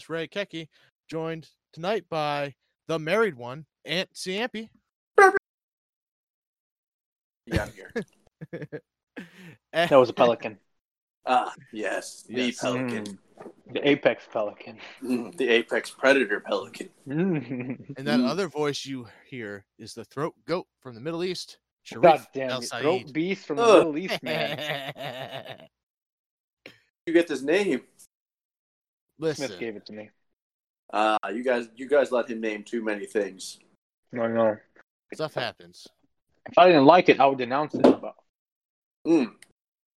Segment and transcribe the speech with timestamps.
[0.00, 0.66] Host, Ray Keki,
[1.10, 2.54] joined tonight by
[2.88, 4.70] the married one, Ant Ciampi.
[7.46, 7.92] Yeah, I'm here.
[9.74, 10.56] That was a pelican.
[11.26, 12.60] ah, yes, the Yes.
[12.60, 13.18] pelican, Mm.
[13.74, 14.78] The apex pelican.
[15.02, 16.88] Mm, the apex predator pelican.
[17.06, 17.94] Mm.
[17.98, 18.24] And that Mm.
[18.30, 22.50] other voice you hear is the throat goat from the Middle East, Sharif God damn
[22.52, 22.64] El it.
[22.64, 22.80] Said.
[22.80, 23.78] Throat beast from the Ugh.
[23.78, 25.68] Middle East, man.
[27.06, 27.82] You get this name.
[29.20, 30.10] Listen, Smith gave it to me.
[30.92, 33.58] Uh, you guys, you guys let him name too many things.
[34.12, 34.56] No, no.
[35.12, 35.86] stuff happens.
[36.50, 37.82] If I didn't like it, I would denounce it.
[37.82, 38.14] But
[39.06, 39.34] Mm.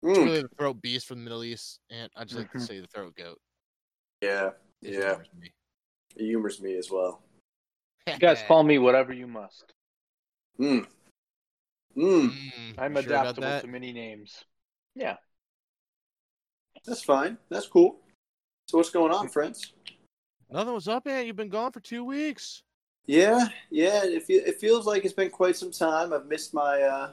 [0.04, 0.26] It's Mm.
[0.26, 2.68] really the throat beast from the Middle East, and I just like to Mhm.
[2.68, 3.42] say the throat goat.
[4.22, 5.52] Yeah, It yeah, humors me.
[6.16, 7.24] it humors me as well.
[8.08, 9.74] you guys call me whatever you must.
[10.60, 10.88] Mm.
[11.96, 12.30] Mm.
[12.30, 13.62] Mm, I'm you sure adaptable that?
[13.62, 14.44] to many names.
[14.96, 15.18] Yeah.
[16.86, 17.38] That's fine.
[17.50, 18.03] That's cool.
[18.68, 19.74] So what's going on, friends?
[20.50, 21.28] Nothing was up, Ant.
[21.28, 22.64] You've been gone for two weeks.
[23.06, 24.04] Yeah, yeah.
[24.04, 26.14] It, fe- it feels like it's been quite some time.
[26.14, 27.12] I've missed my uh,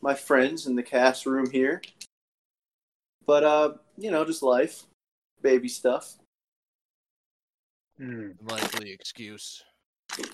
[0.00, 1.80] my friends in the cast room here,
[3.26, 4.84] but uh, you know, just life,
[5.42, 6.16] baby stuff.
[8.00, 8.34] Mm.
[8.50, 9.62] Likely excuse.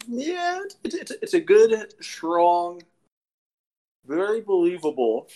[0.06, 2.80] Yeah, it's it's, it's a good, strong,
[4.06, 5.28] very believable,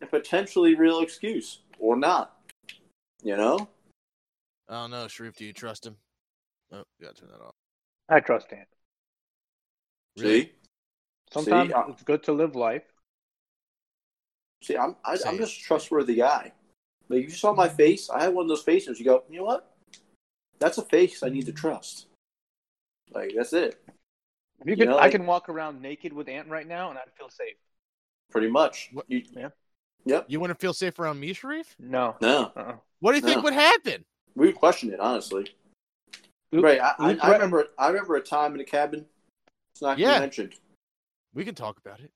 [0.00, 2.37] and potentially real excuse, or not.
[3.22, 3.68] You know,
[4.68, 5.36] I don't know, Sharif.
[5.36, 5.96] Do you trust him?
[6.72, 7.54] Oh, you gotta turn that off.
[8.08, 8.68] I trust Ant.
[10.18, 10.42] Really?
[10.42, 10.52] see,
[11.32, 12.84] Sometimes See, it's good to live life.
[14.62, 16.52] see, I'm I, Say I'm just a trustworthy guy.
[17.08, 17.76] Like you saw my mm-hmm.
[17.76, 18.98] face, I had one of those faces.
[18.98, 19.74] You go, you know what?
[20.58, 22.06] That's a face I need to trust.
[23.12, 23.80] Like that's it,
[24.60, 26.98] If you You could, know, I can walk around naked with Ant right now, and
[26.98, 27.56] I'd feel safe.
[28.30, 28.90] pretty much.
[28.92, 29.48] What- You, Yeah.
[30.08, 30.24] Yep.
[30.28, 31.76] You wouldn't feel safe around me, Sharif?
[31.78, 32.16] No.
[32.22, 32.76] No, Uh-uh.
[33.00, 34.04] What do you think would happen?
[34.34, 35.52] we would question it honestly.
[36.54, 36.80] Oop, Right.
[36.80, 37.32] I, I, oop, I right.
[37.34, 37.66] remember.
[37.78, 39.04] I remember a time in a cabin.
[39.72, 40.12] It's not Yeah.
[40.14, 40.20] yeah.
[40.20, 40.54] mentioned.
[41.34, 42.10] We can talk about it.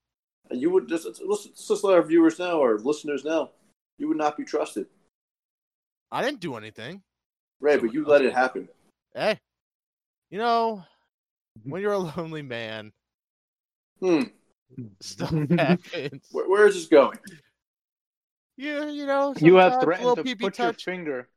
[0.49, 3.51] And you would just let's, let's just let our viewers know or listeners know
[3.99, 4.87] you would not be trusted.
[6.11, 7.03] I didn't do anything.
[7.61, 8.67] Right, Someone but you let it happen.
[9.13, 9.39] Hey,
[10.31, 10.83] you know,
[11.63, 12.91] when you're a lonely man,
[14.01, 14.23] Hmm.
[14.99, 16.27] stuff happens.
[16.31, 17.17] Where, where is this going?
[18.63, 21.27] You, you know, You have threatened to pee-pee put your finger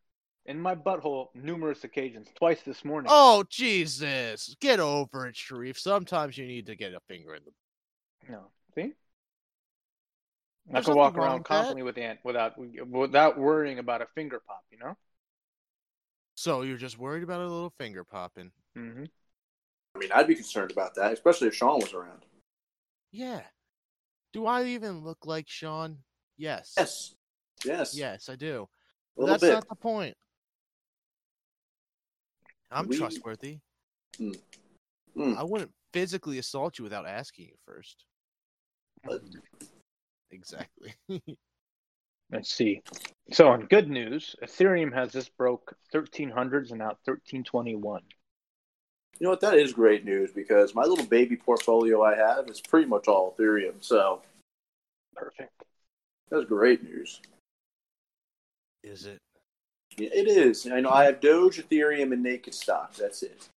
[0.45, 3.11] in my butthole numerous occasions, twice this morning.
[3.13, 4.55] Oh Jesus!
[4.61, 5.77] Get over it, Sharif.
[5.77, 8.31] Sometimes you need to get a finger in the.
[8.33, 8.45] No,
[8.77, 8.93] see,
[10.71, 11.49] I There's can walk around with that.
[11.49, 12.53] confidently with Ant without
[12.89, 14.63] without worrying about a finger pop.
[14.71, 14.97] You know.
[16.37, 18.53] So you're just worried about a little finger popping.
[18.79, 19.05] Mm-hmm.
[19.97, 22.25] I mean, I'd be concerned about that, especially if Sean was around.
[23.11, 23.41] Yeah.
[24.33, 25.99] Do I even look like Sean?
[26.37, 26.75] Yes.
[26.77, 27.15] Yes.
[27.65, 27.97] Yes.
[27.97, 28.69] Yes, I do.
[29.17, 29.53] A little that's bit.
[29.55, 30.15] not the point.
[32.71, 33.59] I'm We- trustworthy.
[34.19, 34.39] Mm.
[35.17, 35.37] Mm.
[35.37, 38.05] I wouldn't physically assault you without asking you first.
[39.05, 39.23] But-
[40.31, 40.93] Exactly.
[42.33, 42.83] Let's see.
[43.33, 48.03] So, on good news, Ethereum has just broke 1300s and now 1321.
[49.19, 49.41] You know what?
[49.41, 53.35] That is great news because my little baby portfolio I have is pretty much all
[53.39, 53.75] Ethereum.
[53.81, 54.23] So
[55.15, 55.56] Perfect.
[56.31, 57.21] That's great news.
[58.83, 59.19] Is it?
[59.97, 60.67] Yeah, it is.
[60.67, 62.95] I know I have Doge, Ethereum, and Naked stock.
[62.95, 63.49] That's it.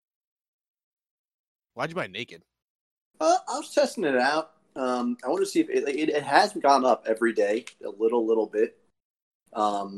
[1.74, 2.42] Why'd you buy naked?
[3.22, 4.52] Uh, I was testing it out.
[4.76, 7.90] Um, I want to see if it, it, it has gone up every day a
[7.90, 8.78] little, little bit.
[9.54, 9.98] Um,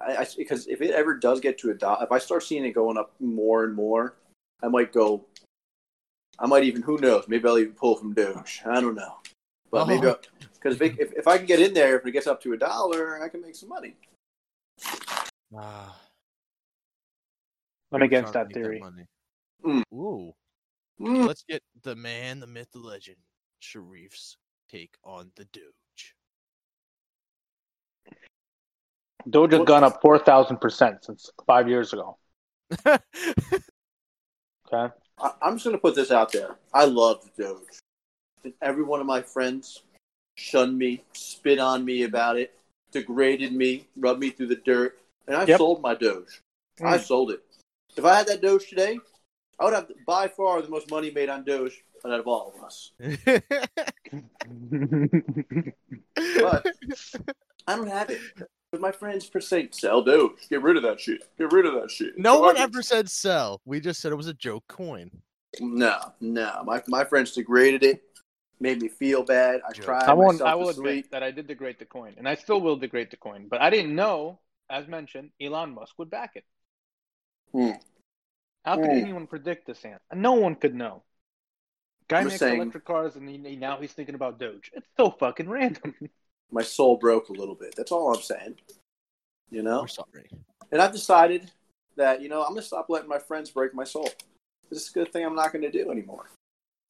[0.00, 2.64] I, I because if it ever does get to a dot, if I start seeing
[2.64, 4.14] it going up more and more,
[4.62, 5.24] I might go.
[6.38, 7.26] I might even who knows?
[7.28, 8.62] Maybe I'll even pull from Doge.
[8.66, 9.16] I don't know,
[9.70, 10.10] but maybe Oh.
[10.10, 12.52] I'll, Because if, if if I can get in there, if it gets up to
[12.52, 13.94] a dollar, I can make some money.
[15.56, 15.98] Ah,
[17.92, 18.80] I'm against that theory.
[18.80, 19.06] money.
[19.64, 19.82] Mm.
[19.94, 20.34] Ooh,
[21.00, 21.26] Mm.
[21.26, 23.18] let's get the man, the myth, the legend,
[23.62, 24.38] Sharif's
[24.70, 26.14] take on the Doge.
[29.28, 32.16] Doge has gone up four thousand percent since five years ago.
[34.72, 34.92] Okay.
[35.20, 36.56] I, I'm just gonna put this out there.
[36.74, 37.78] I love the Doge.
[38.42, 39.82] And every one of my friends
[40.36, 42.54] shunned me, spit on me about it,
[42.92, 45.58] degraded me, rubbed me through the dirt, and I Yep.
[45.58, 46.40] sold my Doge.
[46.82, 47.02] I Mm.
[47.04, 47.42] sold it.
[47.96, 48.98] If I had that Doge today,
[49.58, 52.62] I would have by far the most money made on Doge out of all of
[52.62, 52.92] us.
[56.34, 56.66] But
[57.66, 58.20] I don't have it.
[58.72, 60.48] But my friends per se sell Doge.
[60.48, 61.22] Get rid of that shit.
[61.38, 62.18] Get rid of that shit.
[62.18, 63.60] no one ever said sell.
[63.64, 65.10] We just said it was a joke coin.
[65.60, 66.62] No, no.
[66.64, 68.02] My my friends degraded it,
[68.60, 69.60] made me feel bad.
[69.68, 70.04] I tried.
[70.04, 70.40] I won't.
[70.42, 73.10] I will to admit that I did degrade the coin, and I still will degrade
[73.10, 73.46] the coin.
[73.48, 74.38] But I didn't know,
[74.70, 76.44] as mentioned, Elon Musk would back it.
[77.52, 77.72] Hmm.
[78.64, 78.98] How could Hmm.
[78.98, 79.84] anyone predict this?
[79.84, 80.00] Ant?
[80.14, 81.02] No one could know.
[82.08, 84.70] Guy I'm makes saying- electric cars, and he, he- now he's thinking about Doge.
[84.74, 85.94] It's so fucking random.
[86.50, 87.74] My soul broke a little bit.
[87.76, 88.56] That's all I'm saying.
[89.50, 89.80] You know?
[89.82, 90.30] We're sorry.
[90.70, 91.50] And I've decided
[91.96, 94.08] that, you know, I'm gonna stop letting my friends break my soul.
[94.70, 96.30] This is a good thing I'm not gonna do anymore.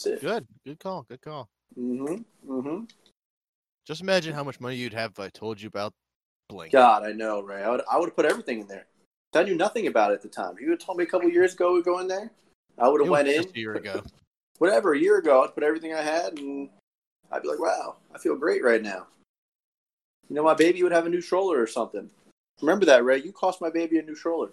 [0.05, 0.21] That's.
[0.23, 1.49] Good, good call, good call.
[1.79, 2.51] Mm-hmm.
[2.53, 2.85] Mm-hmm.
[3.87, 5.93] Just imagine how much money you'd have if I told you about
[6.49, 6.73] Blink.
[6.73, 7.63] God, I know, Ray.
[7.63, 8.87] I would I would have put everything in there.
[9.35, 10.55] I knew nothing about it at the time.
[10.55, 12.31] If you had told me a couple years ago we'd go in there,
[12.79, 13.45] I would have was went in.
[13.45, 14.03] a year ago.
[14.59, 16.71] whatever a year ago i'd put everything i had and
[17.31, 19.07] i'd be like wow i feel great right now
[20.31, 22.09] you know my baby would have a new stroller or something
[22.63, 24.49] remember that ray you cost my baby a new stroller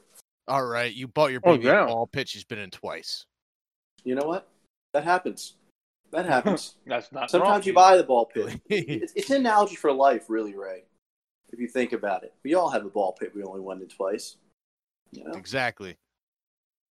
[0.50, 1.84] All right, you bought your Oh, baby yeah.
[1.86, 3.26] a ball pit she's been in twice.
[4.04, 4.50] you know what
[4.94, 5.56] that happens
[6.12, 7.30] that happens That's not.
[7.32, 7.64] sometimes wrong.
[7.68, 10.84] you buy the ball pit it's, it's an analogy for life really ray
[11.52, 13.90] if you think about it we all have a ball pit we only won it
[13.96, 14.38] twice
[15.12, 15.96] you know exactly.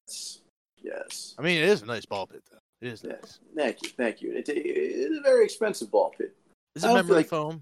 [0.09, 0.41] It's-
[0.83, 2.59] yes I mean, it is a nice ball pit, though.
[2.81, 3.13] It is Yeah.
[3.13, 3.39] nice.
[3.57, 6.35] thank you thank you it, it, it's a very expensive ball pit
[6.75, 7.61] Is it memory like- foam?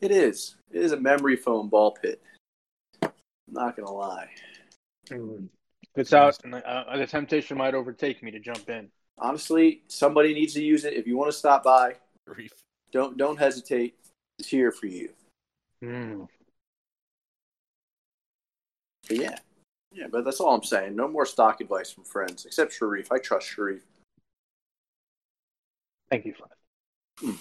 [0.00, 0.56] It is.
[0.72, 2.20] It is a memory foam ball pit.
[3.04, 3.10] I'm
[3.48, 4.28] not gonna lie.
[5.10, 5.46] Mm.
[5.94, 8.88] It's out, and uh, the temptation might overtake me to jump in.
[9.18, 10.94] Honestly, somebody needs to use it.
[10.94, 12.52] If you want to stop by, Grief.
[12.90, 13.94] don't don't hesitate.
[14.38, 15.10] It's here for you.
[15.82, 16.28] Mm.
[19.08, 19.36] But yeah,
[19.92, 20.06] yeah.
[20.10, 20.96] But that's all I'm saying.
[20.96, 23.12] No more stock advice from friends, except Sharif.
[23.12, 23.82] I trust Sharif.
[26.10, 26.52] Thank you, friend.
[27.20, 27.36] Hmm.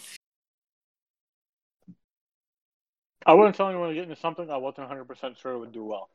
[3.26, 5.84] I wouldn't tell anyone to get into something I wasn't 100% sure it would do
[5.84, 6.10] well.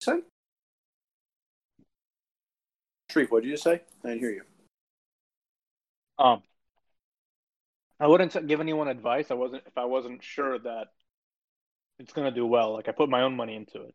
[0.00, 0.20] Say,
[3.10, 3.82] Sharif, what did you say?
[4.04, 4.42] I didn't hear you.
[6.18, 6.42] Um,
[7.98, 9.30] I wouldn't give anyone advice.
[9.30, 10.88] I wasn't if I wasn't sure that
[11.98, 12.72] it's gonna do well.
[12.72, 13.94] Like I put my own money into it.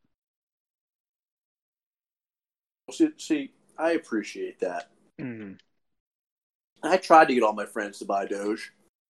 [2.92, 4.92] See, see, I appreciate that.
[5.20, 5.58] Mm.
[6.84, 8.72] I tried to get all my friends to buy Doge.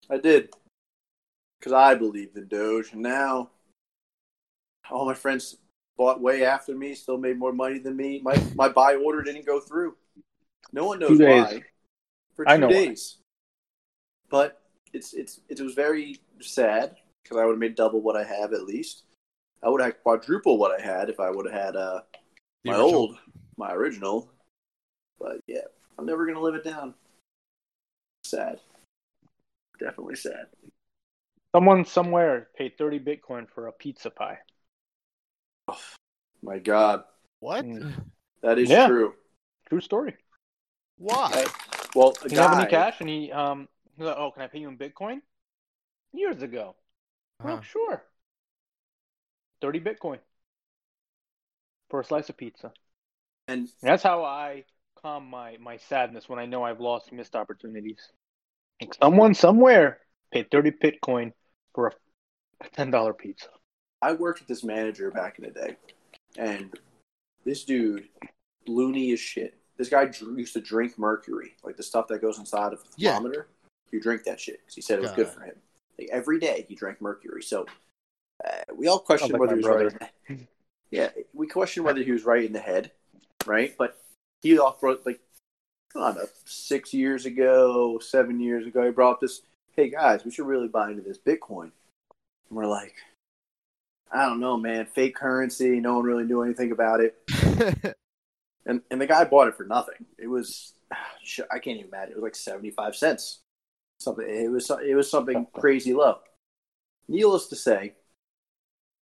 [0.09, 0.49] I did.
[1.59, 2.93] Because I believed in Doge.
[2.93, 3.51] And now
[4.89, 5.57] all my friends
[5.99, 8.21] bought way after me, still made more money than me.
[8.23, 9.95] My my buy order didn't go through.
[10.71, 11.61] No one knows why.
[12.35, 12.73] For two I know why.
[12.73, 13.17] days.
[14.29, 14.61] But
[14.93, 18.53] it's it's it was very sad because I would have made double what I have
[18.53, 19.03] at least.
[19.61, 22.01] I would have quadruple what I had if I would have had uh,
[22.63, 22.95] The my original.
[22.95, 23.17] old,
[23.57, 24.31] my original.
[25.19, 26.93] But yeah, I'm never gonna live it down.
[28.23, 28.61] Sad.
[29.79, 30.47] Definitely sad.
[31.53, 34.37] Someone somewhere paid 30 Bitcoin for a pizza pie.
[36.41, 37.03] My God,
[37.39, 37.65] What?
[37.65, 37.93] Mm.
[38.41, 38.85] that is Yeah.
[38.85, 39.13] true.
[39.69, 40.15] True story.
[40.97, 41.45] Why?
[41.95, 44.31] Well, a He didn't have guy, any cash, and he um, he was like, "Oh,
[44.31, 45.21] can I pay you in Bitcoin?"
[46.13, 46.75] Years ago.
[47.39, 47.55] I'm Huh.
[47.55, 48.03] like, sure.
[49.61, 50.19] 30 Bitcoin
[51.89, 52.71] for a slice of pizza.
[53.47, 54.65] and And that's how I
[55.01, 58.11] calm my, my sadness when I know I've lost missed opportunities.
[58.81, 59.99] Like someone somewhere
[60.31, 61.33] paid 30 Bitcoin
[61.73, 61.93] for
[62.61, 63.47] a $10 pizza.
[64.01, 65.75] I worked with this manager back in the day,
[66.37, 66.73] and
[67.45, 68.07] this dude,
[68.67, 69.55] loony as shit.
[69.77, 72.89] This guy dr- used to drink mercury, like the stuff that goes inside of the
[72.97, 73.15] Yeah.
[73.15, 73.47] thermometer.
[73.91, 75.55] You drink that shit because he said it was good for him.
[75.97, 77.41] Like every day, he drank mercury.
[77.41, 77.65] So
[78.45, 79.93] uh, we all questioned like whether he was
[80.29, 80.47] right.
[80.91, 82.91] yeah, we questioned whether he was right in the head,
[83.45, 83.75] right?
[83.77, 83.97] But
[84.41, 85.19] he off brought like
[85.95, 89.41] I don't know, six years ago, seven years ago, he brought up this.
[89.75, 91.71] Hey guys, we should really buy into this Bitcoin.
[92.49, 92.95] And we're like,
[94.11, 94.87] I don't know, man.
[94.87, 95.79] Fake currency.
[95.79, 97.95] No one really knew anything about it.
[98.69, 100.05] And and the guy bought it for nothing.
[100.17, 100.73] It was
[101.51, 102.11] I can't even imagine.
[102.11, 103.39] It was like seventy five cents.
[103.99, 104.27] Something.
[104.29, 106.19] It was it was something crazy low.
[107.07, 107.93] Needless to say,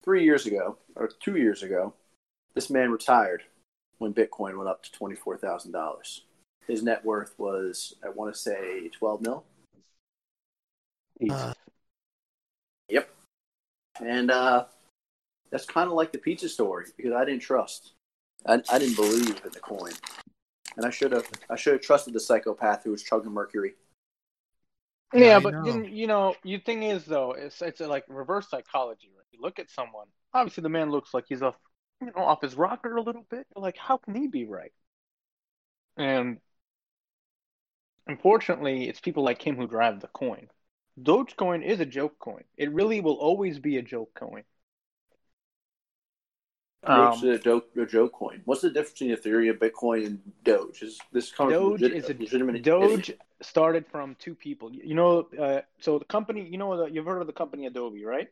[0.05, 1.95] three years ago or two years ago,
[2.55, 3.43] this man retired
[3.99, 6.23] when Bitcoin went up to twenty four thousand dollars.
[6.69, 9.45] His net worth was, I want to say, twelve mil.
[11.29, 11.53] Uh,
[12.89, 13.11] Yep.
[14.01, 14.67] And uh,
[15.51, 17.93] that's kind of like the pizza story because I didn't trust.
[18.47, 19.93] I, I didn't believe in the coin,
[20.77, 21.29] and I should have.
[21.51, 23.75] I should have trusted the psychopath who was chugging mercury.
[25.15, 25.65] Yeah, I but know.
[25.65, 29.11] you, you know, you thing is though, it's it's uh, like reverse psychology.
[29.17, 29.27] Right?
[29.33, 30.07] You look at someone.
[30.35, 31.57] Obviously, the man looks like he's off,
[32.01, 33.47] you know, off his rocker a little bit.
[33.55, 34.73] You're like, how can he be right?
[35.97, 36.39] And
[38.07, 40.49] unfortunately, it's people like him who drive the coin.
[41.01, 42.45] Dogecoin is a joke coin.
[42.57, 44.45] It really will always be a joke coin.
[46.87, 48.43] Um, joke, a joke coin.
[48.45, 50.83] What's the difference between Ethereum, Bitcoin, and Doge?
[50.83, 52.63] Is this from Doge legit- is a legitimate?
[52.63, 53.13] Doge
[53.43, 54.73] started from two people.
[54.73, 58.05] You know, uh, so the company, you know, the, you've heard of the company Adobe,
[58.05, 58.29] right?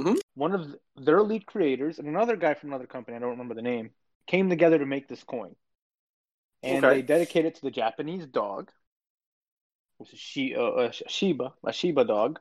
[0.00, 0.20] Mhm.
[0.34, 3.62] One of their lead creators and another guy from another company, I don't remember the
[3.62, 3.90] name,
[4.26, 5.54] came together to make this coin,
[6.62, 6.96] and Okay.
[6.96, 8.70] they dedicated it to the Japanese dog,
[9.98, 12.40] which is shi- uh, a Shiba, a Shiba dog,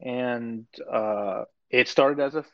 [0.00, 2.44] and uh, it started as a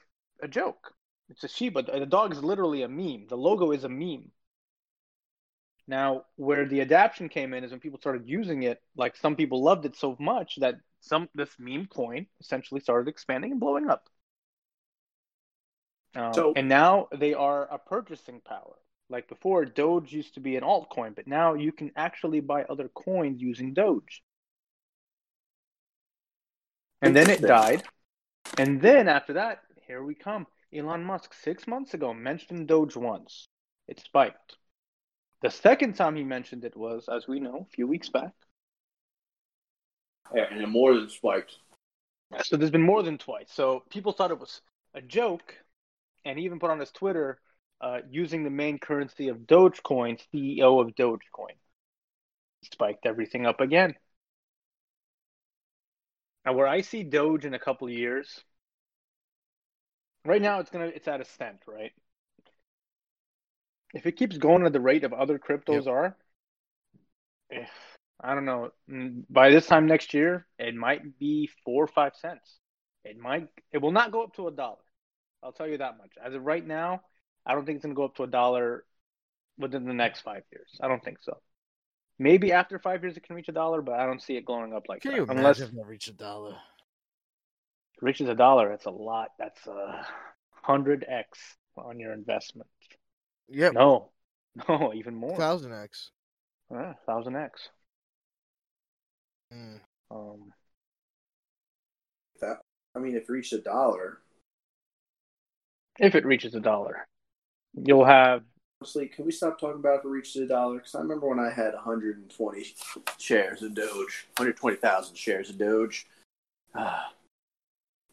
[0.41, 0.95] a joke.
[1.31, 1.83] It's a Shiba.
[1.83, 3.27] The dog is literally a meme.
[3.29, 4.31] The logo is a meme.
[5.87, 8.83] Now, where the adaptation came in is when people started using it.
[8.97, 13.53] Like some people loved it so much that some this meme coin essentially started expanding
[13.53, 14.09] and blowing up.
[16.15, 18.77] Um, So- and now they are a purchasing power.
[19.11, 22.89] Like before, Doge used to be an altcoin, but now you can actually buy other
[22.89, 24.23] coins using Doge.
[27.01, 27.85] And then it died.
[28.59, 30.47] And then after that, here we come.
[30.73, 33.47] Elon Musk, six months ago, mentioned Doge once.
[33.87, 34.57] It spiked.
[35.41, 38.33] The second time he mentioned it was, as we know, a few weeks back.
[40.35, 41.57] Yeah, and it more than spiked.
[42.43, 43.51] So there's been more than twice.
[43.51, 44.61] So people thought it was
[44.95, 45.55] a joke,
[46.25, 47.39] and he even put on his Twitter
[47.81, 51.57] uh, using the main currency of Dogecoin, CEO of Dogecoin.
[52.65, 53.95] Spiked everything up again.
[56.45, 58.41] Now, where I see Doge in a couple of years,
[60.25, 61.93] right now it's gonna it's at a cent, right?
[63.95, 66.17] If it keeps going at the rate of other cryptos are,
[67.51, 67.71] if
[68.21, 68.71] I don't know,
[69.31, 72.59] by this time next year, it might be four or five cents.
[73.05, 74.77] It might, it will not go up to a dollar.
[75.43, 76.13] I'll tell you that much.
[76.23, 77.03] As of right now,
[77.47, 78.85] I don't think it's going to go up to a dollar
[79.57, 80.69] within the next five years.
[80.83, 81.39] I don't think so.
[82.19, 84.75] Maybe after five years it can reach a dollar, but I don't see it going
[84.75, 85.17] up like Can that.
[85.17, 86.57] you Unless imagine if it reached a dollar?
[87.99, 89.31] It reaches a dollar, that's a lot.
[89.38, 90.07] That's a
[90.62, 92.69] hundred x on your investment.
[93.49, 93.71] Yeah.
[93.71, 94.11] No,
[94.69, 95.37] no, even more.
[95.37, 96.11] Thousand X.
[97.07, 97.69] Thousand x.
[99.52, 99.81] Mm.
[100.11, 100.52] Um,
[102.40, 102.59] That
[102.95, 104.19] I mean, if it reached a dollar,
[105.99, 107.07] if it reaches a dollar,
[107.75, 108.43] you'll have
[108.81, 110.76] honestly, can we stop talking about if it reaches a dollar?
[110.76, 112.75] Because I remember when I had 120
[113.19, 116.07] shares of Doge, 120,000 shares of Doge.
[116.75, 117.12] Ah,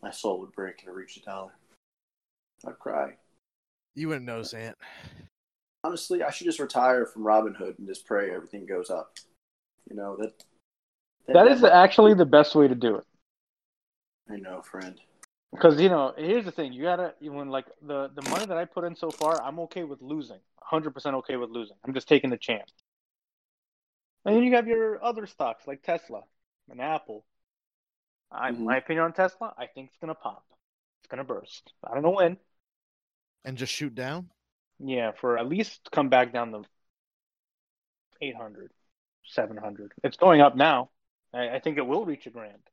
[0.06, 1.52] my soul would break if it reached a dollar.
[2.66, 3.14] I'd cry.
[3.96, 4.78] You wouldn't notice, Ant.
[5.84, 9.16] Honestly, I should just retire from Robinhood and just pray everything goes up.
[9.90, 10.44] You know that.
[11.28, 13.04] that is actually the best way to do it.
[14.32, 15.00] I know, friend.
[15.52, 18.66] Because you know, here's the thing: you gotta when like the the money that I
[18.66, 21.78] put in so far, I'm okay with losing, 100 percent okay with losing.
[21.84, 22.72] I'm just taking the chance.
[24.24, 26.22] And then you have your other stocks like Tesla
[26.70, 27.26] and Apple.
[28.36, 28.60] I, Mhm.
[28.60, 30.46] My opinion on Tesla, I think it's gonna pop.
[31.00, 31.74] It's gonna burst.
[31.84, 32.38] I don't know when.
[33.46, 34.30] And just shoot down?
[34.80, 36.64] Yeah, for at least come back down the
[38.22, 38.72] 800,
[39.26, 39.94] 700.
[40.04, 40.90] It's going up now.
[41.34, 42.70] I, I think it will reach a grand,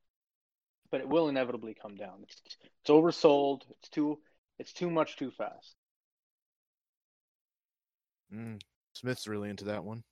[0.90, 2.25] but it will inevitably come down.
[2.25, 2.40] It's,
[2.81, 3.62] it's oversold.
[3.71, 4.21] It's too
[4.59, 5.76] it's too much too fast.
[8.33, 8.61] Mm.
[8.95, 10.02] Smith's really into that one.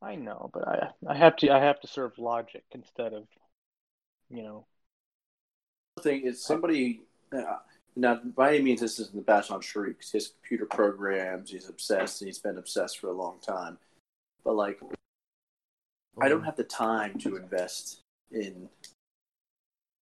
[0.00, 3.26] I know, but I I have to I have to serve logic instead of
[4.30, 4.66] you know
[6.04, 7.02] thing is, somebody.
[7.36, 7.56] Uh,
[7.96, 10.12] now, by any means, this isn't the bash on Shrieks.
[10.12, 13.78] His computer programs, he's obsessed, and he's been obsessed for a long time.
[14.44, 14.80] But like,
[16.20, 18.68] I don't have the time to invest in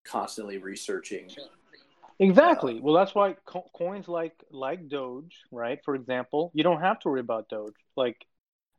[0.04, 1.30] constantly researching.
[2.19, 2.80] Exactly.
[2.80, 5.78] Well, that's why co- coins like like Doge, right?
[5.85, 7.76] For example, you don't have to worry about Doge.
[7.97, 8.26] Like,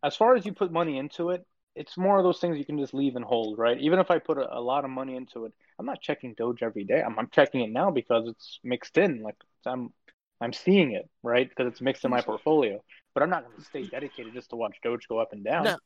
[0.03, 2.77] as far as you put money into it, it's more of those things you can
[2.77, 3.79] just leave and hold, right?
[3.79, 6.61] Even if I put a, a lot of money into it, I'm not checking Doge
[6.61, 7.01] every day.
[7.01, 9.23] I'm, I'm checking it now because it's mixed in.
[9.23, 9.35] Like,
[9.65, 9.91] I'm
[10.39, 11.49] I'm seeing it, right?
[11.49, 12.83] Because it's mixed in my portfolio.
[13.15, 15.63] But I'm not going to stay dedicated just to watch Doge go up and down.
[15.63, 15.77] No.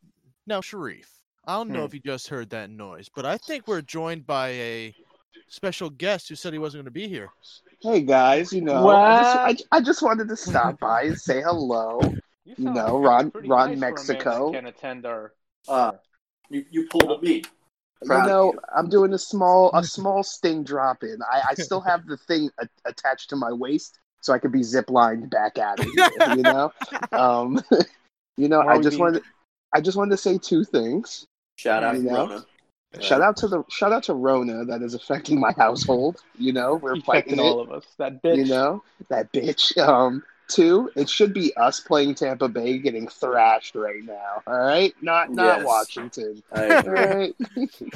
[0.47, 1.09] Now, Sharif,
[1.47, 1.85] I don't know Hmm.
[1.85, 4.93] if you just heard that noise, but I think we're joined by a
[5.47, 7.29] special guest who said he wasn't going to be here.
[7.81, 11.41] Hey guys, you know, I just, I, I just wanted to stop by and say
[11.41, 11.99] hello.
[12.43, 14.51] You sound know, pretty- Ron- Ron nice for a man Mexico.
[14.51, 15.33] Can attend our.
[15.67, 15.91] Uh,
[16.49, 17.43] You you pulled a me.
[18.01, 18.59] You Proud of know, you.
[18.75, 21.17] I'm doing a small a small sting drop in.
[21.31, 24.63] I, I still have the thing a- attached to my waist, so I could be
[24.63, 25.87] zip lined back at it.
[26.37, 26.71] You know,
[27.11, 27.61] um,
[28.37, 29.23] you know, Why I just being- wanted
[29.73, 31.25] I just wanted to say two things.
[31.57, 32.27] Shout out You know?
[32.27, 32.45] Rona.
[33.01, 36.21] Shout out to the shout out to Rona that is affecting my household.
[36.37, 37.85] You know, we're Affecting fighting all of us.
[37.97, 38.37] That bitch.
[38.37, 39.77] You know, that bitch.
[39.77, 44.41] Um, two, it should be us playing Tampa Bay getting thrashed right now.
[44.47, 45.65] All right, not not Yes.
[45.65, 46.43] Washington.
[46.51, 46.93] I All agree.
[46.95, 47.35] right,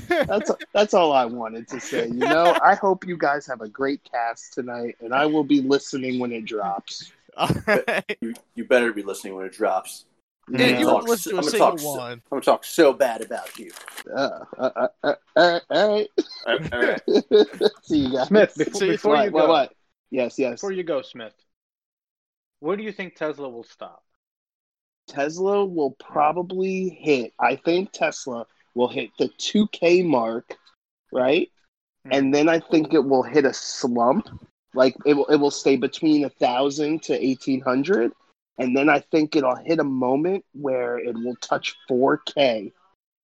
[0.27, 2.08] that's that's all I wanted to say.
[2.08, 5.62] You know, I hope you guys have a great cast tonight, and I will be
[5.62, 7.12] listening when it drops.
[7.38, 8.18] All right.
[8.22, 10.06] you, you better be listening when it drops.
[10.51, 10.79] Yeah, Yeah.
[10.79, 12.12] you Talk- won't listen to I'm a gonna single talk so- one.
[12.13, 13.72] I'm gonna talk so bad about you.
[14.13, 16.10] Uh, uh, uh, uh, uh, all right.
[16.48, 17.72] All right, all right.
[17.84, 18.27] See you guys.
[18.27, 19.74] Smith, before, See, before what, you what, go, what?
[20.12, 20.53] Yes, yes.
[20.53, 21.34] before you go, Smith,
[22.60, 24.04] where do you think Tesla will stop?
[25.08, 27.34] Tesla will probably hit.
[27.39, 30.56] I think Tesla will hit the 2K mark,
[31.12, 31.50] right?
[32.06, 32.13] Hmm.
[32.13, 34.30] And then I think it will hit a slump.
[34.75, 38.12] Like it will, it will stay between a thousand to eighteen hundred,
[38.60, 42.72] and then I think it'll hit a moment where it will touch 4K.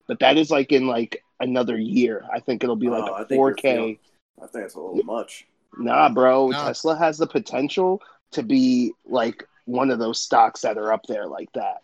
[0.08, 2.24] But that is like in like another year.
[2.32, 3.60] I think it'll be like Oh, I a 4K.
[3.62, 3.98] feeling-
[4.42, 5.46] I think it's a little much.
[5.78, 6.48] Nah, bro.
[6.48, 6.66] Nah.
[6.66, 8.02] Tesla has the potential
[8.32, 11.82] to be like one of those stocks that are up there like that.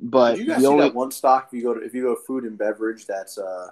[0.00, 1.48] But Did you guys the see only that one stock?
[1.48, 3.68] If you go to if you go to food and beverage, that's uh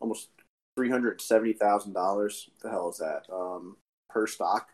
[0.00, 0.28] almost
[0.76, 2.48] three hundred seventy thousand dollars.
[2.62, 3.22] The hell is that?
[3.32, 3.76] Um,
[4.08, 4.68] per stock.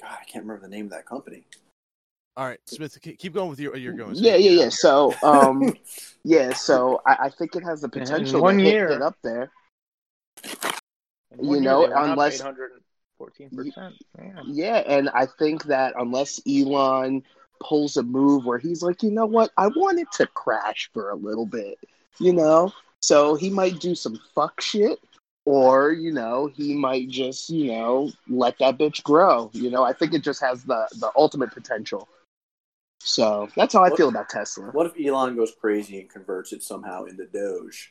[0.00, 1.44] God, I can't remember the name of that company.
[2.36, 4.14] All right, Smith, keep going with your your going.
[4.14, 4.68] yeah, yeah, yeah.
[4.68, 5.74] So, um,
[6.24, 8.88] yeah, so I, I think it has the In potential one to year.
[8.90, 9.50] hit up there.
[11.32, 12.40] In You one year, know, they unless-
[13.20, 13.92] 814%.
[14.18, 14.40] Yeah.
[14.46, 17.22] Yeah, and I think that unless Elon
[17.62, 21.10] pulls a move where he's like, you know what, I want it to crash for
[21.10, 21.78] a little bit,
[22.20, 24.98] you know, so he might do some fuck shit,
[25.44, 29.50] or you know, he might just you know let that bitch grow.
[29.54, 32.08] You know, I think it just has the the ultimate potential.
[33.00, 34.66] So that's how I What- feel about Tesla.
[34.72, 37.90] What if Elon goes crazy and converts it somehow into Doge?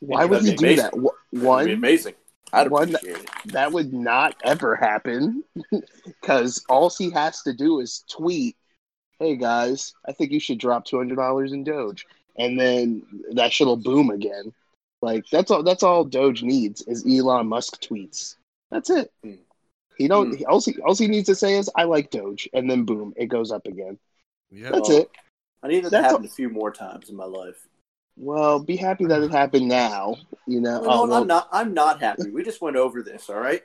[0.00, 0.92] Why would That'd he do that?
[0.94, 2.14] Wh- That'd be One, amazing.
[2.52, 3.30] I'd One- appreciate it.
[3.52, 5.44] that would not ever happen
[6.04, 8.56] because all he has to do is tweet,
[9.18, 13.52] "Hey guys, I think you should drop two hundred dollars in Doge," and then that
[13.52, 14.52] shit'll boom again.
[15.02, 15.62] Like that's all.
[15.62, 18.36] That's all Doge needs is Elon Musk tweets.
[18.70, 19.10] That's it.
[19.22, 19.34] Hmm.
[19.96, 20.34] He don't.
[20.36, 23.12] He, all, he, all he needs to say is, "I like Doge," and then boom,
[23.16, 23.98] it goes up again.
[24.50, 24.70] Yeah.
[24.70, 24.96] That's Oh.
[24.98, 25.10] it.
[25.62, 27.66] I need that to happen a few more times in my life.
[28.16, 30.16] Well, be happy that it happened now.
[30.46, 30.80] You know.
[30.82, 31.48] No, Oh, I'm not.
[31.52, 32.30] I'm not happy.
[32.30, 33.30] We just went over this.
[33.30, 33.62] All right.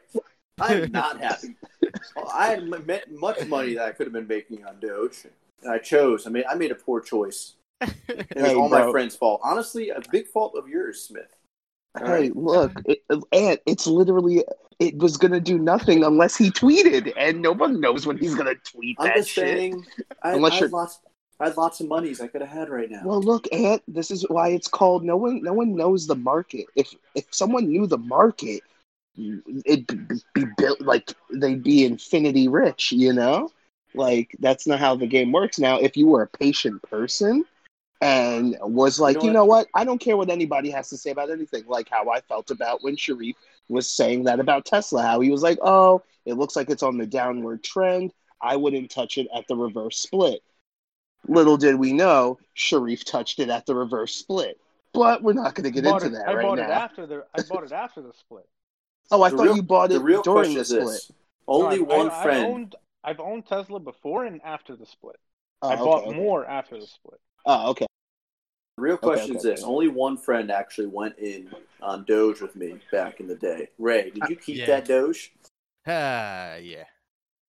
[0.59, 1.55] I'm not happy.
[2.15, 5.25] Well, I had met much money that I could have been making on Doge,
[5.61, 6.25] and I chose.
[6.27, 7.55] I mean, I made a poor choice.
[7.81, 7.93] It
[8.35, 9.39] was Hey, all my friend's fault.
[9.43, 11.27] Honestly, a big fault of yours, Smith.
[11.99, 12.35] All Hey, right.
[12.35, 12.99] look, it,
[13.31, 14.43] and it's literally
[14.79, 18.55] it was gonna do nothing unless he tweeted, and no one knows when he's gonna
[18.55, 19.45] tweet I'm that just shit.
[19.45, 19.85] saying.
[20.23, 20.99] I, Unless I you're- lots.
[21.39, 23.01] I had lots of monies I could have had right now.
[23.03, 25.41] Well, look, Ant, this is why it's called no one.
[25.43, 26.65] No one knows the market.
[26.75, 28.61] If if someone knew the market,
[29.65, 32.91] it'd be, be built like they'd be infinity rich.
[32.91, 33.51] You know,
[33.93, 35.59] like that's not how the game works.
[35.59, 37.43] Now, if you were a patient person
[38.01, 39.33] and was like, know you what?
[39.33, 41.63] know what, I don't care what anybody has to say about anything.
[41.67, 43.35] Like how I felt about when Sharif
[43.67, 46.97] was saying that about Tesla, how he was like, oh, it looks like it's on
[46.97, 48.13] the downward trend.
[48.41, 50.41] I wouldn't touch it at the reverse split.
[51.27, 54.59] Little did we know, Sharif touched it at the reverse split.
[54.93, 56.71] But we're not going to get into it- that I right bought it now.
[56.71, 57.25] after the.
[57.37, 58.47] I bought it after the split.
[59.11, 60.85] Oh, I The thought real- you bought the it real during question the is split.
[60.87, 61.11] this:
[61.47, 62.39] only No, I- one I, friend.
[62.45, 65.17] I've owned, I've owned Tesla before and after the split.
[65.61, 66.17] Oh, I okay, bought okay.
[66.17, 67.19] more after the split.
[67.45, 67.85] Oh, okay.
[68.77, 71.49] The real question okay, is this: only one friend actually went in
[71.81, 73.69] on Doge with me back in the day.
[73.77, 74.65] Ray, did you keep Yeah.
[74.67, 75.33] that Doge?
[75.87, 76.85] Ah, yeah.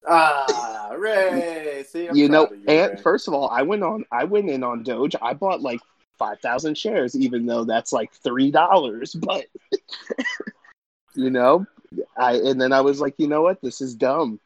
[0.08, 1.84] Ah, Ray.
[1.88, 3.02] See, I'm you know, proud of and Ray.
[3.02, 4.06] first of all, I went on.
[4.12, 5.16] I went in on Doge.
[5.22, 5.80] I bought like
[6.18, 9.16] five thousand shares, even though that's like three dollars.
[9.20, 9.46] But
[11.16, 11.66] you know,
[12.18, 14.40] I and then I was like, you know what, this is dumb,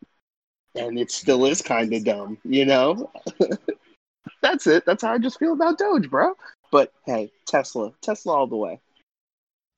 [0.75, 2.37] and it still is kind of dumb.
[2.43, 3.11] You know,
[4.41, 4.85] that's it.
[4.85, 6.33] That's how I just feel about Doge, bro.
[6.71, 8.79] But hey, Tesla, Tesla all the way.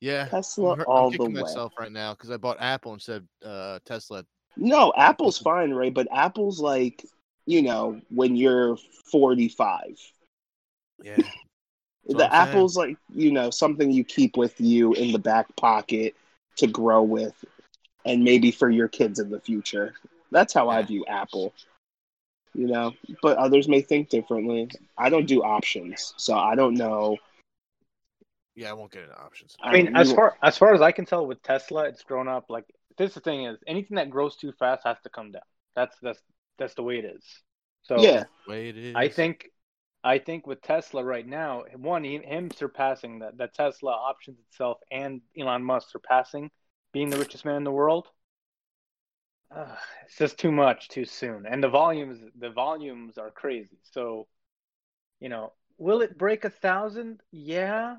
[0.00, 0.26] Yeah.
[0.26, 1.42] Tesla I'm, all I'm the kicking way.
[1.42, 4.24] myself right now because I bought Apple instead of uh, Tesla.
[4.60, 5.92] No, Apple's fine, right?
[5.92, 7.04] but Apple's like,
[7.46, 8.76] you know, when you're
[9.10, 9.98] 45.
[11.02, 11.16] Yeah.
[12.06, 12.48] the what I'm saying.
[12.48, 16.14] apple's like you know something you keep with you in the back pocket
[16.56, 17.34] to grow with
[18.04, 19.94] and maybe for your kids in the future
[20.32, 21.52] that's how i view apple
[22.54, 22.92] you know
[23.22, 24.68] but others may think differently
[24.98, 27.16] i don't do options so i don't know
[28.56, 29.56] Yeah, I won't get into options.
[29.62, 32.28] I mean, don't- as far as far as I can tell, with Tesla, it's grown
[32.28, 32.50] up.
[32.50, 32.66] Like
[33.00, 35.42] this, the thing is, anything that grows too fast has to come down.
[35.74, 36.20] That's that's
[36.58, 37.24] that's the way it is.
[37.82, 38.96] So yeah Way it is.
[38.96, 39.50] I think,
[40.02, 45.20] I think with Tesla right now, one him surpassing that that Tesla options itself and
[45.38, 46.50] Elon Musk surpassing
[46.92, 48.08] being the richest man in the world.
[49.54, 53.78] Uh, it's just too much too soon, and the volumes the volumes are crazy.
[53.92, 54.28] So,
[55.20, 57.20] you know, will it break a thousand?
[57.32, 57.96] Yeah.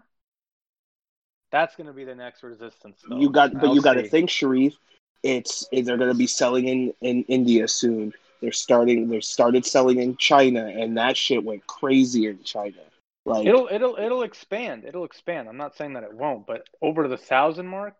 [1.52, 3.02] That's going to be the next resistance.
[3.08, 3.20] Though.
[3.20, 4.76] you got but I'll you got to think sharif
[5.24, 8.12] it's they're going to be selling in in india soon
[8.42, 12.78] they're starting they started selling in china and that shit went crazy in china
[13.26, 14.84] like It'll it'll it'll expand.
[14.84, 15.48] It'll expand.
[15.48, 17.94] I'm not saying that it won't, but over the thousand mark,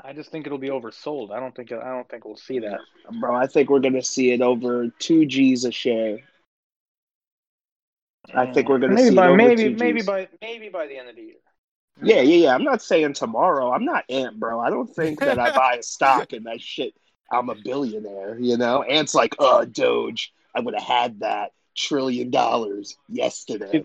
[0.00, 1.32] I just think it'll be oversold.
[1.32, 2.78] I don't think I don't think we'll see that.
[3.20, 6.18] bro i think we're going to see it over 2 g's a share
[8.34, 8.70] I think mm.
[8.70, 11.08] we're gonna maybe see it by over maybe two maybe by maybe by the end
[11.08, 11.41] of the year.
[12.00, 12.54] Yeah, yeah, yeah.
[12.54, 13.72] I'm not saying tomorrow.
[13.72, 14.60] I'm not Ant, bro.
[14.60, 16.94] I don't think that I buy a stock and that shit.
[17.30, 18.82] I'm a billionaire, you know.
[18.82, 20.32] Ant's like, oh, Doge.
[20.54, 23.84] I would have had that trillion dollars yesterday.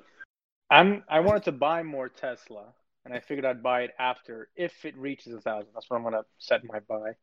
[0.70, 2.66] I'm I wanted to buy more Tesla,
[3.06, 5.70] and I figured I'd buy it after if it reaches a thousand.
[5.74, 7.16] That's when I'm gonna set my buy.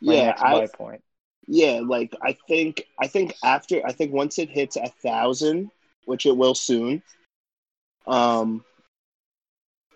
[0.00, 1.02] My Yeah, I buy point.
[1.48, 5.70] yeah, like I think I think after I think once it hits a thousand,
[6.04, 7.02] which it will soon,
[8.06, 8.64] um,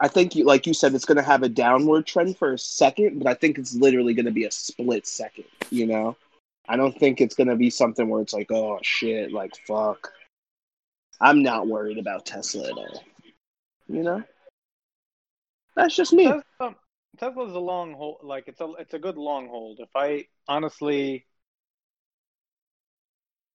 [0.03, 2.59] I think you like you said it's going to have a downward trend for a
[2.59, 5.45] second, but I think it's literally going to be a split second.
[5.71, 6.17] You know,
[6.69, 10.13] I don't think it's going to be something where it's like, oh shit, like fuck.
[11.21, 13.05] I'm not worried about Tesla at all.
[13.87, 14.25] You know,
[15.77, 16.25] that's just me.
[16.25, 16.75] Tesla,
[17.17, 18.25] Tesla's a long hold.
[18.25, 19.79] Like it's a it's a good long hold.
[19.79, 21.27] If I honestly,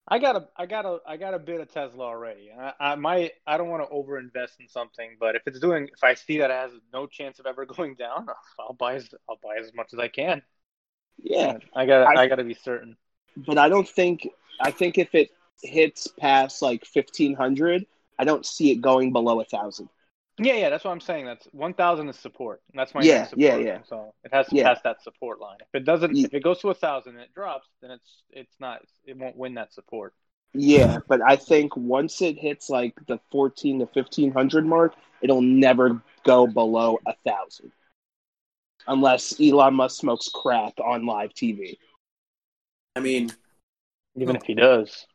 [0.08, 2.50] I got a I got a I got a bit of Tesla already.
[2.58, 6.04] I, I might I don't want to overinvest in something, but if it's doing if
[6.04, 8.28] I see that it has no chance of ever going down,
[8.60, 10.42] I'll buy as I'll buy as much as I can.
[11.22, 12.96] Yeah, I got I- I, got to be certain.
[13.36, 14.30] but I don't think
[14.62, 17.86] I think if it hits past like fifteen hundred,
[18.18, 19.90] I don't see it going below a thousand.
[20.40, 21.26] Yeah, yeah, that's what I'm saying.
[21.26, 22.62] That's one thousand is support.
[22.74, 23.40] That's my Yeah, support.
[23.42, 23.80] yeah, yeah.
[23.88, 24.64] So it has to Yeah.
[24.74, 25.58] pass that support line.
[25.62, 28.24] If it doesn't, Ye- if it goes to a thousand and it drops, then it's
[28.30, 30.14] it's not it won't win that support.
[30.54, 35.42] Yeah, but I think once it hits like the fourteen to fifteen hundred mark, it'll
[35.42, 37.72] never go below a thousand,
[38.88, 41.78] unless Elon Musk smokes crack on live TV.
[42.96, 43.32] I mean,
[44.16, 45.06] Even if he does.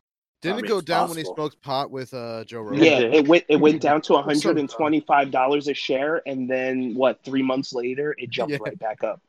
[0.42, 2.84] Didn't it go it's down when he smoked pot with uh, Joe Rogan?
[2.84, 5.68] Yeah, it went it went down to one That's so hundred and twenty five dollars
[5.68, 7.22] a share, and then what?
[7.24, 8.58] Three months later, it jumped Yeah.
[8.60, 9.22] right back up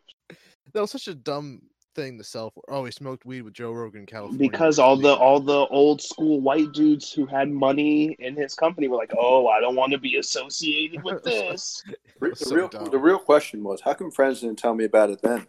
[0.73, 1.61] That was such a dumb
[1.95, 2.63] thing to sell for.
[2.69, 4.49] Oh, he smoked weed with Joe Rogan in California.
[4.49, 8.87] because all the all the old school white dudes who had money in his company
[8.87, 11.83] were like, "Oh, I don't want to be associated with this."
[12.19, 12.85] re- the so real dumb.
[12.85, 15.45] the real question was, how come friends didn't tell me about it then?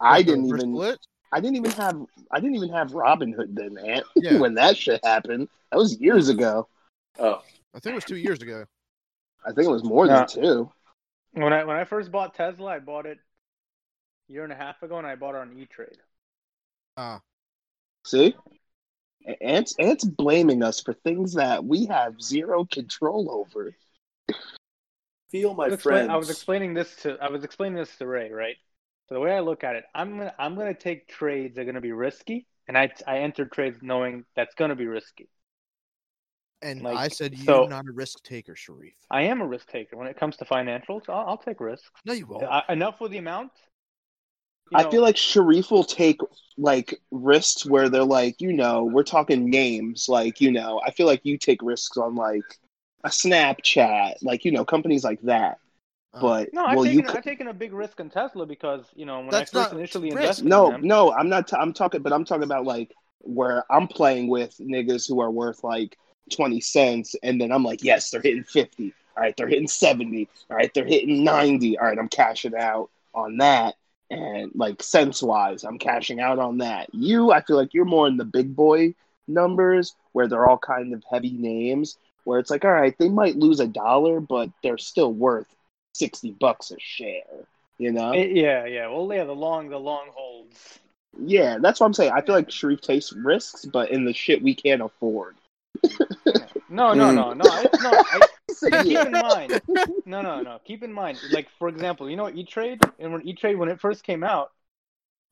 [0.00, 0.98] I didn't even split?
[1.32, 4.02] I didn't even have I didn't even have Robinhood then, man.
[4.16, 4.38] Yeah.
[4.38, 6.68] when that shit happened, that was years ago.
[7.18, 7.42] Oh,
[7.74, 8.64] I think it was two years ago.
[9.44, 10.24] I think it was more Yeah.
[10.26, 10.72] than two.
[11.32, 13.18] When I when I first bought Tesla, I bought it
[14.28, 15.98] a year and a half ago, and I bought it on E Trade.
[16.96, 17.20] Ah,
[18.04, 18.34] See,
[19.40, 23.74] Ant's Ant's blaming us for things that we have zero control over.
[25.30, 26.10] feel my I was explain- friends.
[26.10, 28.56] I was explaining this to I was explaining this to Ray, right?
[29.10, 31.64] So the way I look at it, I'm gonna I'm gonna take trades that are
[31.64, 35.28] gonna be risky, and I I enter trades knowing that's gonna be risky.
[36.62, 38.92] and Like, I said you're so- not a risk taker, Sharif.
[39.10, 41.08] I am a risk taker when it comes to financials.
[41.08, 41.90] I'll, I'll take risks.
[42.04, 42.44] No, you won't.
[42.44, 43.50] I, enough with the amount.
[44.70, 46.20] You I feel like Sharif will take
[46.56, 50.08] like risks where they're like, you know, we're talking names.
[50.08, 52.44] Like, you know, I feel like you take risks on like
[53.02, 55.58] a Snapchat, like you know, companies like that.
[56.12, 58.84] Uh, But no, I've well, taken you I've taken a big risk in Tesla because
[58.96, 60.42] you know when That's I first initially risk.
[60.42, 61.48] invested in no, them, no, I'm not.
[61.48, 65.30] T- I'm talking, but I'm talking about like where I'm playing with niggas who are
[65.30, 65.96] worth like
[66.32, 68.92] twenty cents, and then I'm like, yes, they're hitting fifty.
[69.16, 70.28] All right, they're hitting seventy.
[70.50, 71.78] All right, they're hitting ninety.
[71.78, 73.76] All right, I'm cashing out on that,
[74.10, 76.92] and like sense wise, I'm cashing out on that.
[76.92, 78.94] You, I feel like you're more in the big boy
[79.28, 83.36] numbers where they're all kind of heavy names, where it's like, all right, they might
[83.36, 85.46] lose a dollar, but they're still worth
[85.94, 87.46] sixty bucks a share.
[87.78, 88.12] You know?
[88.12, 88.88] Eh, yeah, yeah.
[88.88, 90.78] Well, yeah, the long the long holds.
[91.18, 92.12] Yeah, that's what I'm saying.
[92.12, 95.36] I feel like Sharif takes risks, but in the shit we can't afford.
[96.70, 97.44] No, no, no, no.
[97.62, 98.06] It's not.
[98.08, 99.60] I, keep in mind.
[100.06, 100.60] No, no, no.
[100.64, 101.18] Keep in mind.
[101.32, 104.04] Like for example, you know what E Trade, and when E Trade when it first
[104.04, 104.52] came out,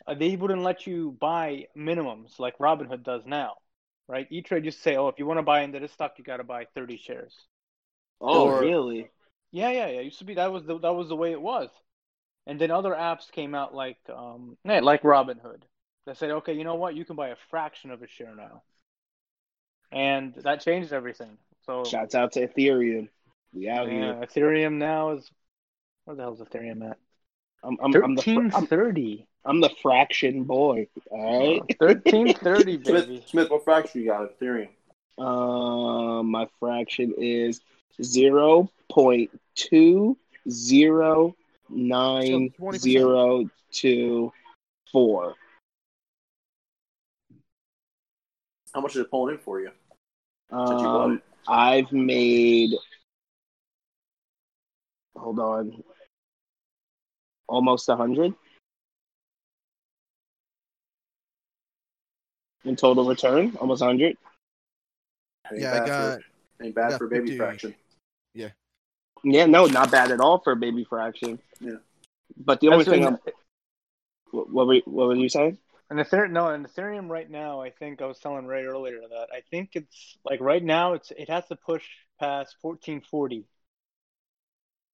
[0.07, 3.55] uh, they wouldn't let you buy minimums like Robinhood does now,
[4.09, 4.27] right?
[4.31, 6.39] E Trade to say, oh, if you want to buy into this stock, you got
[6.39, 7.35] to buy 30 shares.
[8.21, 9.11] Oh, Or- really?
[9.51, 10.01] Yeah, yeah, yeah.
[10.01, 11.71] It used to be that was the that was the way it was.
[12.47, 15.63] And then other apps came out like um yeah, like Robinhood.
[16.07, 16.95] That said, okay, you know what?
[16.95, 18.63] You can buy a fraction of a share now.
[19.93, 21.37] And that changed everything.
[21.67, 23.09] So Shouts out to Ethereum.
[23.53, 24.15] We out yeah, here.
[24.27, 25.31] Ethereum now is
[26.05, 26.99] where the hell's Ethereum at?
[27.63, 29.27] I'm, I'm, I'm the fr- Thirteen I'm, thirty.
[29.45, 30.87] I'm the fraction boy.
[31.11, 31.77] All right.
[31.79, 33.07] Thirteen thirty, baby.
[33.07, 34.69] Smith, Smith, what fraction you got Ethereum?
[35.19, 37.61] Um, my fraction is
[38.03, 40.17] zero point two
[40.49, 41.35] zero
[41.69, 44.33] nine So zero two
[44.93, 45.35] four.
[48.75, 49.71] How much is it pulling in for you?
[50.51, 51.23] Since you bought Um, it?
[51.49, 52.71] I've made.
[55.17, 55.83] Hold on.
[57.49, 58.35] Almost a hundred
[62.65, 63.57] in total return.
[63.61, 64.17] Almost a hundred.
[65.51, 66.21] Ain't Yeah, I bad got.
[66.21, 67.37] for, ain't bad got for baby 50.
[67.39, 67.75] fraction.
[68.35, 68.51] Yeah,
[69.25, 71.39] Yeah, no, not bad at all for a baby fraction.
[71.61, 71.77] Yeah.
[72.37, 73.19] But the only That's thing I'm.
[74.31, 75.59] What, what were what were you saying?
[75.91, 79.29] And Ethereum, no, and Ethereum right now, I think I was telling Ray earlier that
[79.33, 81.85] I think it's like right now it's it has to push
[82.21, 83.47] past fourteen forty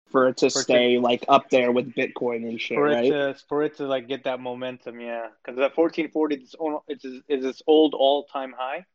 [0.07, 2.89] For it to For it to- stay like up there with Bitcoin and shit, for
[2.89, 3.11] it right?
[3.11, 5.27] to for it to like get that momentum, yeah.
[5.45, 8.87] Because at fourteen forty, it's on- it's is its old all time high,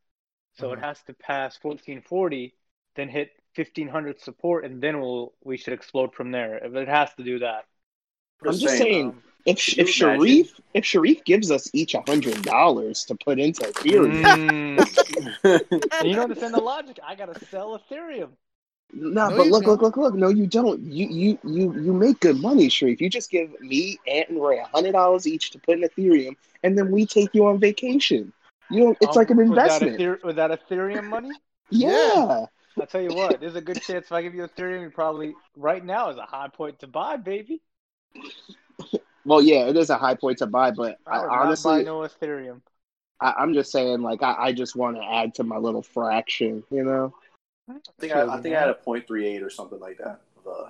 [0.58, 0.88] so it Uh-huh.
[0.88, 2.56] has to pass fourteen forty,
[3.00, 6.58] then hit fifteen hundred support, and then we'll we should explode from there.
[6.64, 7.66] If it has to do that.
[8.46, 9.86] I'm just saying, Um, if if you?
[9.94, 16.14] Sharif if Sharif gives us each a hundred dollars to put into Ethereum, mm, you
[16.16, 17.00] don't understand the logic.
[17.06, 18.30] I gotta sell Ethereum.
[18.92, 19.96] No, No, but you look, look, don't.
[19.96, 20.16] look, look.
[20.16, 20.80] No, you don't.
[20.82, 23.00] You, you, you, you make good money, Sharif.
[23.00, 26.36] You just give me, Ant, and Ray a hundred dollars each to put in Ethereum,
[26.64, 28.34] and then we take you on vacation.
[28.72, 30.00] You know, it's Um, like an was that investment.
[30.00, 31.32] Ether- Was that Ethereum money?
[31.70, 32.46] yeah.
[32.78, 35.36] I'll tell you what, there's a good chance if I give you Ethereum, you probably
[35.56, 37.62] right now is a high point to buy, baby.
[39.26, 41.84] Well, yeah, it is a high point to buy, but I, I would buy honestly,
[41.84, 42.62] no Ethereum.
[43.22, 46.64] I, I'm just saying, like, I, I just want to add to my little fraction.
[46.72, 47.14] You know?
[47.70, 50.22] I think I, I think I had a point three eight or something like that.
[50.38, 50.70] Of, uh,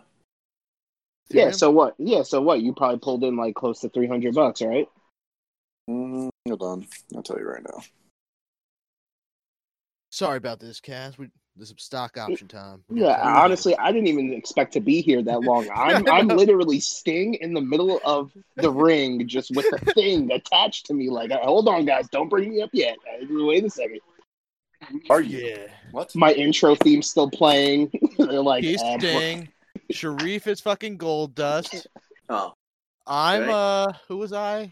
[1.30, 1.52] Yeah.
[1.52, 1.96] So what?
[1.98, 2.24] Yeah.
[2.24, 2.62] So what?
[2.62, 4.90] You probably pulled in like close to three hundred bucks, right?
[5.90, 7.82] mm, hold on, I'll tell you right now.
[10.12, 11.18] Sorry about this, Cass.
[11.18, 11.30] We
[11.60, 12.84] this is stock option time.
[12.90, 15.68] We Yeah, gotta tell you honestly, I didn't even expect to be here that long.
[15.76, 20.86] I'm I'm literally Sting in the middle of the ring, just with the thing attached
[20.88, 21.10] to me.
[21.10, 22.98] Like, hold on, guys, don't bring me up yet.
[23.08, 24.00] Uh, Wait a second.
[25.10, 25.68] Are Yeah.
[25.92, 27.92] What's My intro theme still playing.
[28.18, 29.50] They're like, He's uh, Sting.
[29.92, 31.88] Sharif is fucking gold dust.
[32.30, 32.54] Oh,
[33.06, 33.52] I'm Okay.
[33.54, 34.72] uh who was I?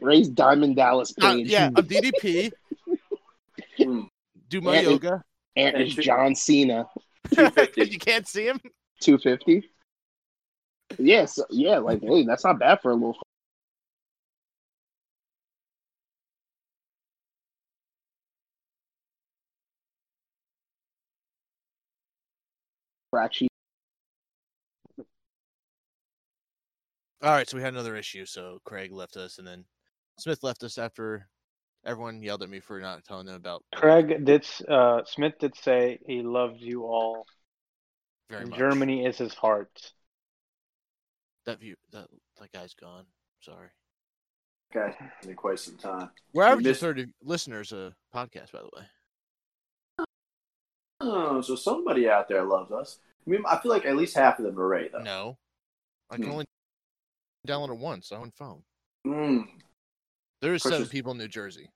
[0.00, 1.50] Ray's Diamond Dallas Uh, Page.
[1.50, 2.52] yeah, I'm DDP.
[3.78, 4.08] mm,
[4.50, 5.24] Do my Yeah, it- yoga.
[5.56, 6.88] Ant it's John Cena,
[7.76, 8.60] you can't see him.
[9.00, 9.68] two fifty.
[10.98, 13.16] Yes, yeah, like hey, that's not bad for a little.
[23.10, 23.48] Fraction.
[27.22, 28.26] All right, so we had another issue.
[28.26, 29.64] So Craig left us, and then
[30.18, 31.28] Smith left us after
[31.84, 35.98] everyone yelled at me for not telling them about Craig did uh Smith did say
[36.06, 37.26] he loves you all.
[38.30, 38.58] very much.
[38.58, 39.92] Germany is his heart.
[41.46, 42.06] That view, that
[42.40, 43.04] that guy's gone.
[43.40, 43.68] Sorry.
[44.74, 46.10] Okay, been quite some time.
[46.32, 50.06] We're averaging missed- thirty listeners a podcast, by the way.
[51.00, 52.98] Oh, so somebody out there loves us.
[53.26, 55.00] I mean, I feel like at least half of them are Ray, though.
[55.02, 55.38] No,
[56.10, 56.30] I can Hmm.
[56.30, 56.44] only
[57.46, 58.62] download it once on phone.
[59.06, 59.48] Mm.
[60.42, 61.70] There is Chris seven people in New Jersey.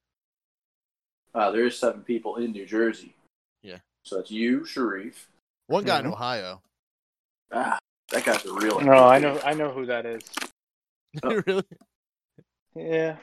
[1.34, 3.14] Uh, there is seven people in New Jersey.
[3.62, 3.78] Yeah.
[4.02, 5.28] So it's you, Sharif.
[5.68, 6.08] One guy Mm-hmm.
[6.08, 6.62] in Ohio.
[7.52, 7.78] Ah,
[8.10, 8.80] that guy's a real.
[8.80, 10.22] No, I know I know who that is.
[11.22, 11.40] Oh.
[11.46, 11.64] really?
[12.74, 13.16] Yeah.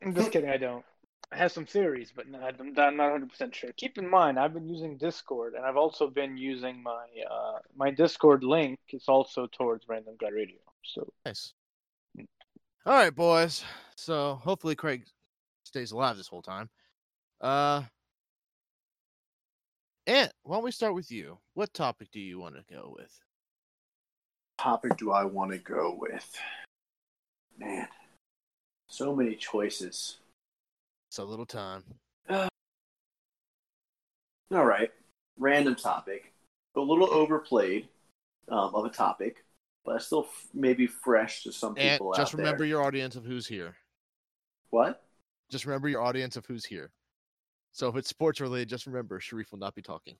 [0.00, 0.84] I'm just kidding, I don't.
[1.32, 3.72] I have some theories, but no, I'm not 100 percent sure.
[3.76, 7.90] Keep in mind, I've been using Discord, and I've also been using my uh, my
[7.90, 8.78] Discord link.
[8.90, 10.58] It's also towards Random Guy Radio.
[10.84, 11.52] So Nice.
[12.86, 13.64] All right, boys.
[13.96, 15.04] So hopefully Craig
[15.64, 16.68] stays alive this whole time.
[17.40, 17.82] Uh,
[20.06, 21.38] Ant, why don't we start with you?
[21.54, 23.18] What topic do you want to go with?
[24.58, 26.34] topic do I want to go with?
[27.58, 27.88] Man,
[28.88, 30.18] so many choices.
[31.10, 31.82] So little time.
[32.28, 32.48] All
[34.64, 34.90] right.
[35.38, 36.32] random topic,
[36.76, 37.88] a little overplayed
[38.48, 39.44] um, of a topic,
[39.84, 42.68] but still f- maybe fresh to some people just remember there.
[42.68, 43.76] your audience of who's here.
[44.70, 45.02] What?
[45.50, 46.90] Just remember your audience of who's here.
[47.72, 50.16] So if it's sports related, just remember Sharif will not be talking.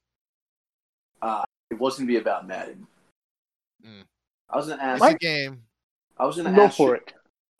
[1.71, 2.87] It wasn't gonna be about Madden.
[3.85, 4.05] Mm.
[4.49, 5.03] I was gonna ask.
[5.03, 5.63] It's a game.
[6.17, 6.77] I was gonna Go ask.
[6.77, 7.13] for it.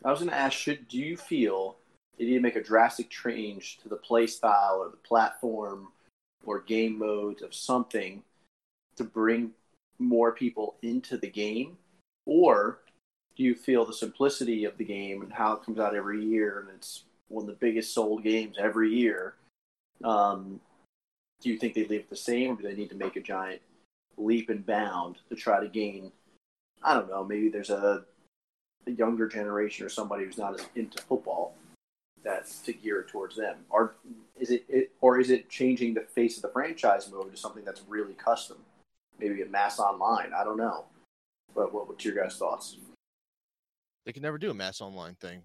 [0.05, 0.57] I was gonna ask.
[0.57, 1.77] Should do you feel
[2.19, 5.89] they need to make a drastic change to the play style or the platform
[6.45, 8.23] or game modes of something
[8.97, 9.51] to bring
[9.99, 11.77] more people into the game,
[12.27, 12.86] or do
[13.45, 16.77] you feel the simplicity of the game and how it comes out every year and
[16.77, 19.35] it's one of the biggest sold games every year?
[20.05, 20.61] Um,
[21.41, 23.21] do you think they leave it the same, or do they need to make a
[23.21, 23.61] giant
[24.17, 26.13] leap and bound to try to gain?
[26.83, 27.25] I don't know.
[27.25, 28.05] Maybe there's a,
[28.87, 31.55] a younger generation or somebody who's not as into football
[32.25, 33.57] that to gear it towards them.
[33.71, 33.95] Or
[34.39, 37.65] is it, it or is it changing the face of the franchise mode to something
[37.65, 38.59] that's really custom?
[39.19, 40.33] Maybe a mass online.
[40.37, 40.85] I don't know.
[41.55, 42.77] But what, what's your guys' thoughts?
[44.07, 45.43] They can never do a mass online thing.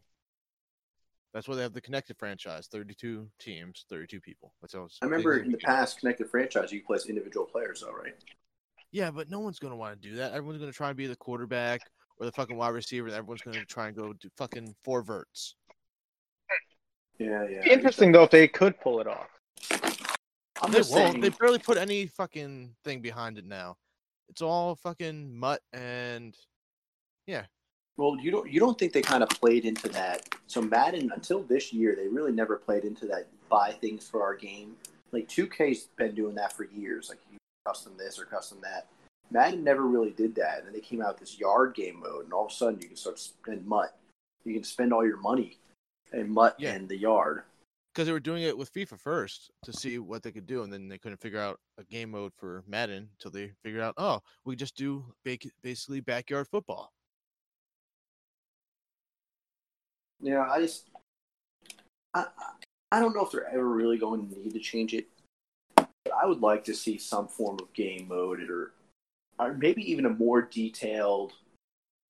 [1.34, 2.68] That's why they have the connected franchise.
[2.68, 4.54] Thirty-two teams, thirty-two people.
[4.62, 5.00] That's how it's.
[5.02, 8.14] I remember in the past, connected franchise, you could play as individual players, though, right?
[8.92, 10.34] Yeah, but no one's gonna want to do that.
[10.34, 11.82] Everyone's gonna try and be the quarterback
[12.20, 13.08] or the fucking wide receiver.
[13.08, 15.56] And everyone's gonna try and go do fucking four verts.
[17.18, 17.64] Yeah, yeah.
[17.64, 19.30] Interesting though if they could pull it off.
[20.62, 21.12] I'm They just won't.
[21.12, 21.22] saying.
[21.22, 23.78] They barely put any fucking thing behind it now.
[24.28, 26.36] It's all fucking MUT and
[27.98, 30.28] Well, you don't you don't think they kind of played into that?
[30.48, 34.36] So Madden until this year, they really never played into that buy things for our
[34.36, 34.76] game.
[35.12, 37.10] Like 2K's been doing that for years.
[37.10, 38.88] Like you custom this or custom that.
[39.30, 42.26] Madden never really did that, and then they came out with this yard game mode,
[42.26, 43.94] and all of a sudden you can start spend MUT.
[44.44, 45.58] You can spend all your money
[46.12, 46.74] in MUT Yeah.
[46.74, 47.44] and the yard.
[47.94, 50.72] because they were doing it with FIFA first to see what they could do, and
[50.72, 54.22] then they couldn't figure out a game mode for Madden until they figured out, oh,
[54.46, 55.06] we just do
[55.62, 56.92] basically backyard football.
[60.22, 60.86] Yeah, I just
[62.14, 62.26] I
[62.92, 65.08] I- don't know if they're ever really going to need to change it.
[65.76, 65.90] But
[66.22, 68.74] I would like to see some form of game mode or
[69.40, 71.34] or maybe even a more detailed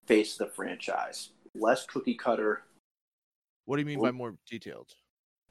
[0.07, 1.31] face of the franchise.
[1.55, 2.63] Less cookie cutter,
[3.67, 4.95] What do you mean by more detailed?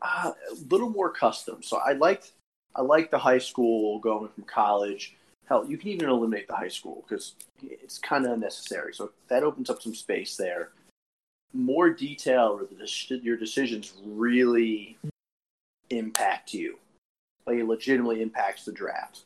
[0.01, 1.61] uh, a little more custom.
[1.61, 2.31] So I liked
[2.75, 5.15] I like the high school going from college.
[5.47, 8.93] Hell, you can even eliminate the high school because it's kind of unnecessary.
[8.93, 10.71] So that opens up some space there.
[11.53, 14.97] More detail where the, your decisions really
[15.89, 16.77] impact you,
[17.47, 19.21] like it legitimately impacts the draft.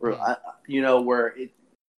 [0.00, 0.32] Or, Hmm.
[0.66, 1.50] You know, where it,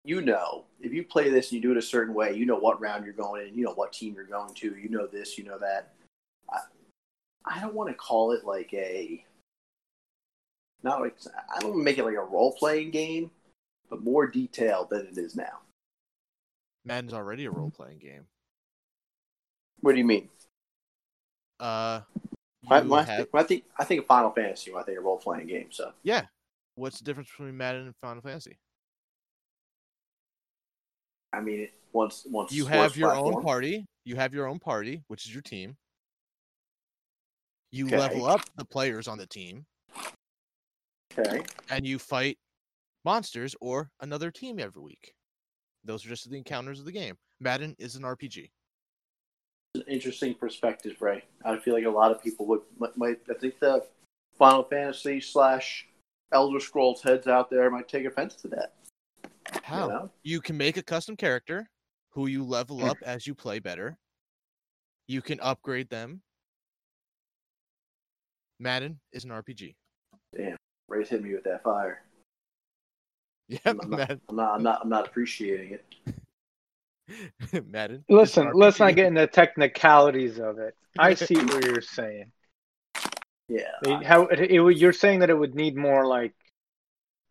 [0.04, 2.56] you know, if you play this and you do it a certain way, you know
[2.56, 5.36] what round you're going in, you know what team you're going to, you know this,
[5.36, 5.92] you know that.
[6.50, 6.60] I,
[7.44, 9.24] I don't want to call it like a,
[10.82, 11.16] not like
[11.54, 13.30] I don't make it like a role playing game,
[13.90, 15.60] but more detailed than it is now.
[16.86, 18.24] Madden's already a role playing game.
[19.80, 20.28] What do you mean?
[21.58, 22.00] Uh,
[22.62, 25.00] you when have- think, I think I think of Final Fantasy, when I think a
[25.00, 25.68] role playing game.
[25.70, 26.26] So yeah.
[26.76, 28.56] What's the difference between Madden and Final Fantasy?
[31.32, 33.86] I mean, once once You have your own party.
[34.04, 35.76] You have your own party, which is your team.
[37.70, 37.98] You Okay.
[37.98, 39.66] level up the players on the team,
[41.18, 42.38] Okay, and you fight
[43.04, 45.14] monsters or another team every week.
[45.84, 47.16] Those are just the encounters of the game.
[47.40, 48.50] Madden is an RPG.
[49.74, 51.22] An interesting perspective, Ray.
[51.44, 53.87] I feel like a lot of people would might, might I think the
[54.37, 55.87] Final Fantasy slash
[56.33, 58.74] Elder Scrolls heads out there might take offense to that.
[59.62, 59.85] How?
[59.85, 60.11] You know?
[60.24, 61.70] You can make a custom character
[62.11, 63.96] who you level up as you play better.
[65.06, 66.22] You can upgrade them.
[68.59, 69.74] Madden is an RPG.
[70.37, 70.56] Damn,
[70.88, 72.02] Ray's hit me with that fire.
[73.64, 74.11] Yep, I'm not-.
[74.28, 76.14] I'm not I'm not I'm not appreciating it.
[77.66, 78.04] Madden.
[78.08, 78.96] Listen, let's not RPG.
[78.96, 80.74] get into technicalities of it.
[80.98, 82.32] I see what you're saying.
[83.48, 83.62] Yeah.
[83.82, 86.34] It- How it, it would- you're saying that it would need more like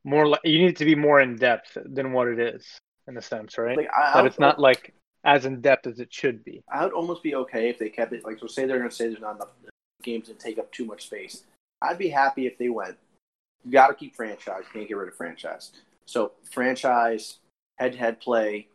[0.03, 2.65] more like you need it to be more in depth than what it is
[3.07, 3.77] in a sense, right?
[3.77, 4.93] Like I, I that would- it's not like
[5.25, 6.63] as in depth as it should be.
[6.71, 8.47] I would almost be okay if they kept it like so.
[8.47, 9.49] Say they're going to say there's not enough
[10.01, 11.43] games and take up too much space.
[11.81, 12.97] I'd be happy if they went.
[13.65, 14.63] You got to keep franchise.
[14.71, 15.71] Can't get rid of franchise.
[16.05, 17.37] So franchise
[17.77, 18.67] head to head play.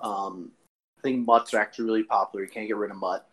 [0.00, 0.50] Um,
[0.98, 2.44] I think MUTs are actually really popular.
[2.44, 3.24] You can't get rid of MUT.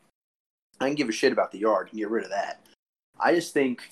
[0.79, 1.89] I can give a shit about the yard.
[1.89, 2.61] Can get rid of that.
[3.19, 3.91] I just think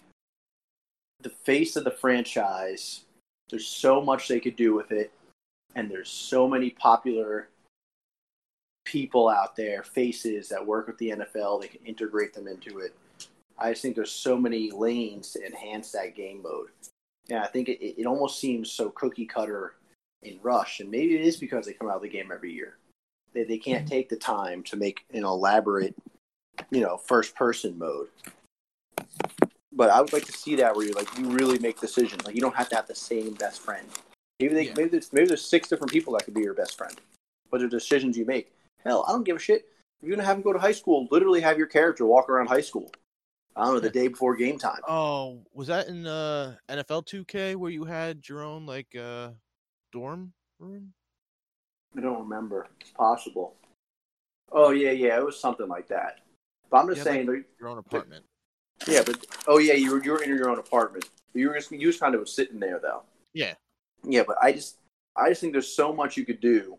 [1.22, 3.01] the face of the franchise.
[3.49, 5.11] There's so much they could do with it,
[5.74, 7.49] and there's so many popular
[8.89, 12.95] people out there, faces that work with the NFL, they can integrate them into it.
[13.57, 16.70] I just think there's so many lanes to enhance that game mode.
[17.28, 19.74] Yeah, I think it, it almost seems so cookie cutter
[20.24, 22.78] in Rush, and maybe it is because they come out of the game every year.
[23.34, 25.95] They they can't take the time to make an elaborate,
[26.72, 28.07] you know, first person mode.
[29.72, 32.26] But I would like to see that where you like you really make decisions.
[32.26, 33.88] Like you don't have to have the same best friend.
[34.39, 34.74] Maybe they Yeah.
[34.76, 36.99] maybe there's maybe there's six different people that could be your best friend.
[37.51, 38.51] But the decisions you make.
[38.84, 39.67] Hell, I don't give a shit.
[40.01, 42.47] If you're gonna have them go to high school, literally have your character walk around
[42.47, 42.91] high school.
[43.55, 44.80] I don't know, the day before game time.
[44.88, 49.32] Oh, was that in uh NFL 2K where you had your own like uh
[49.91, 50.93] dorm room?
[51.97, 52.67] I don't remember.
[52.81, 53.55] It's possible.
[54.51, 56.19] Oh yeah, yeah, it was something like that.
[56.69, 58.25] But I'm just Yeah, saying, like, Your own apartment.
[58.87, 61.09] yeah, but oh yeah, you were you were in your own apartment.
[61.33, 63.03] But you were just you was kind of sitting there though.
[63.33, 63.53] Yeah.
[64.03, 64.77] Yeah, but I just
[65.15, 66.77] I just think there's so much you could do,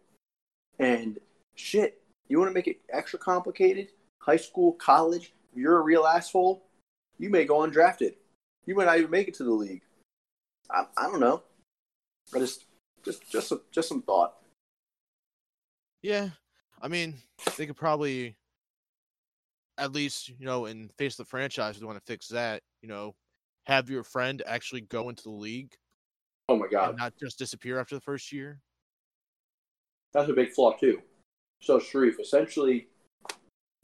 [0.78, 1.18] and
[1.54, 3.88] shit, you want to make it extra complicated?
[4.18, 5.32] High school, college.
[5.52, 6.62] If you're a real asshole,
[7.18, 8.14] you may go undrafted.
[8.66, 9.82] You might not even make it to the league.
[10.70, 11.42] I, I don't know.
[12.34, 12.66] I just
[13.04, 14.34] just just some, just some thought.
[16.02, 16.30] Yeah.
[16.82, 17.14] I mean,
[17.56, 18.36] they could probably
[19.76, 22.62] at least, you know, in face of the franchise, if they want to fix that,
[22.82, 23.14] you know,
[23.66, 25.74] have your friend actually go into the league
[26.48, 26.96] Oh my god.
[26.96, 28.60] not just disappear after the first year.
[30.12, 31.00] That's a big flaw too.
[31.62, 32.88] So Sharif, essentially,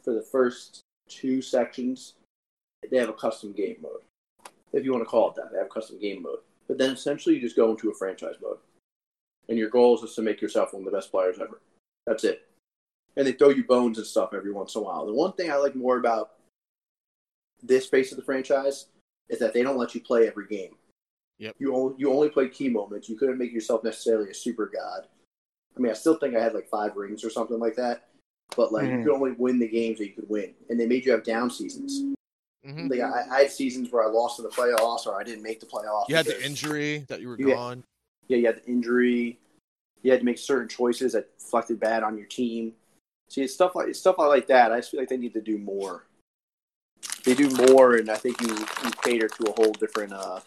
[0.02, 2.14] for the first two sections,
[2.90, 4.00] they have a custom game mode,
[4.72, 5.52] if you want to call it that.
[5.52, 8.36] They have a custom game mode, but then essentially you just go into a franchise
[8.42, 8.58] mode,
[9.48, 11.60] and your goal is just to make yourself one of the best players ever.
[12.06, 12.46] That's it.
[13.16, 15.06] And they throw you bones and stuff every once in a while.
[15.06, 16.32] The one thing I like more about
[17.62, 18.86] this phase of the franchise
[19.28, 20.76] is that they don't let you play every game.
[21.38, 21.56] Yep.
[21.58, 23.08] You only, you only play key moments.
[23.08, 25.06] You couldn't make yourself necessarily a super god.
[25.76, 28.08] I mean, I still think I had like five rings or something like that.
[28.56, 29.02] But like, you Mhm.
[29.02, 31.50] could only win the games that you could win, and they made you have down
[31.50, 32.14] seasons.
[32.64, 35.42] hmm Like, I, I had seasons where I lost in the playoffs or I didn't
[35.42, 36.08] make the playoffs.
[36.08, 37.54] You had the injury that you were Yeah.
[37.54, 37.84] gone.
[38.28, 39.38] Yeah, you had the injury.
[40.02, 42.72] You had to make certain choices that reflected bad on your team.
[43.28, 44.72] See, it's stuff like stuff like that.
[44.72, 46.04] I just feel like they need to do more.
[47.24, 50.40] They do more, and I think you, you cater to a whole different uh,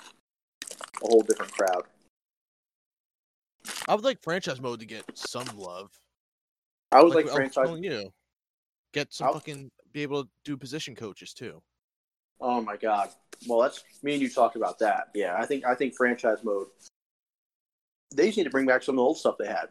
[1.04, 1.84] a whole different crowd.
[3.88, 5.92] I would like franchise mode to get some love.
[6.92, 7.78] I was like, was franchise.
[7.82, 8.12] you,
[8.94, 11.62] get some I'll- fucking be able to do position coaches too.
[12.42, 13.10] Oh my god.
[13.48, 15.10] Well, that's me and you talked about that.
[15.14, 16.68] Yeah, I think I think franchise mode.
[18.12, 19.70] They just need to bring back some of the old stuff they had.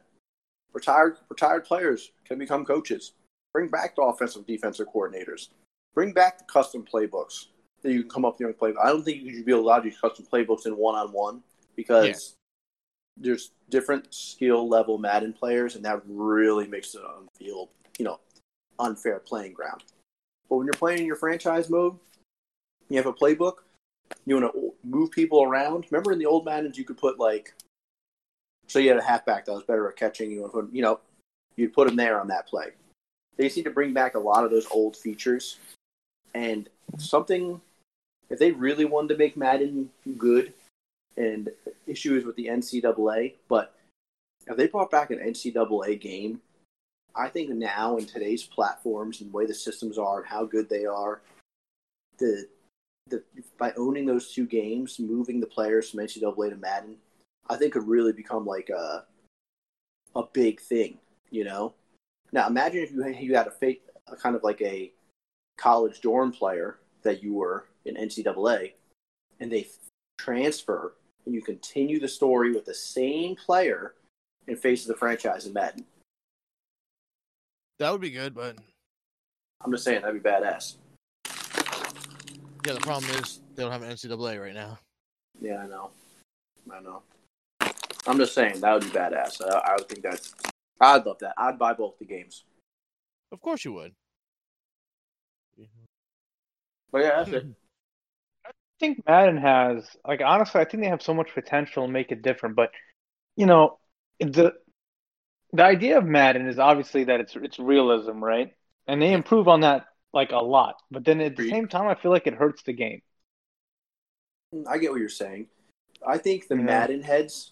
[0.73, 3.13] Retired retired players can become coaches.
[3.53, 5.49] Bring back the offensive defensive coordinators.
[5.95, 7.47] Bring back the custom playbooks
[7.83, 8.83] that you can come up with your own playbook.
[8.83, 11.43] I don't think you should be allowed to use custom playbooks in one on one
[11.75, 12.37] because
[13.17, 18.21] there's different skill level Madden players, and that really makes it on field, you know,
[18.79, 19.85] unfair playing ground.
[20.49, 21.99] But when you're playing in your franchise mode,
[22.89, 23.55] you have a playbook.
[24.25, 25.87] You want to move people around.
[25.91, 27.55] Remember in the old Maddens, you could put like,
[28.69, 30.31] so you had a halfback that was better at catching.
[30.31, 31.01] You you know,
[31.57, 32.69] you'd put him there on that play.
[33.37, 35.59] They just need to bring back a lot of those old features,
[36.35, 37.61] and something.
[38.31, 39.89] If they really wanted to make Madden
[40.19, 40.53] good,
[41.19, 41.51] and
[41.87, 43.75] issues with the NCAA, but
[44.47, 46.41] if they brought back an NCAA game,
[47.15, 50.69] I think now in today's platforms and the way the systems are and how good
[50.69, 51.21] they are,
[52.19, 52.47] the
[53.09, 53.23] the
[53.59, 56.97] by owning those two games, moving the players from NCAA to Madden,
[57.49, 59.05] I think could really become like a
[60.15, 60.99] a big thing.
[61.31, 61.75] You know,
[62.33, 64.93] now imagine if you had, you had a fake, a kind of like a
[65.57, 68.73] college dorm player that you were in NCAA,
[69.41, 69.67] and they
[70.19, 70.95] transfer
[71.27, 73.95] and you continue the story with the same player
[74.47, 75.85] and face of the franchise in Madden.
[77.79, 78.57] That would be good, but
[79.61, 80.77] I'm just saying that'd be badass.
[82.67, 84.79] yeah, the problem is they don't have an NCAA right now.
[85.41, 85.91] Yeah, I know.
[86.73, 87.03] I know.
[88.09, 89.41] I'm just saying that would be badass.
[89.43, 90.27] I, I would think that.
[90.81, 91.35] I'd love that.
[91.37, 92.45] I'd buy both the games.
[93.31, 93.93] Of course you would.
[96.91, 97.47] But yeah, that's it.
[98.47, 98.51] I
[98.81, 102.23] think Madden has like honestly, I think they have so much potential to make it
[102.23, 102.57] different.
[102.57, 102.71] But
[103.37, 103.79] you know,
[104.21, 104.53] the
[105.53, 108.55] the idea of Madden is obviously that it's it's realism, right?
[108.87, 110.77] And they improve on that like a lot.
[110.91, 113.03] But then at the same time, I feel like it hurts the game.
[114.67, 115.49] I get what you're saying.
[116.07, 116.63] I think the Yeah.
[116.63, 117.51] Madden heads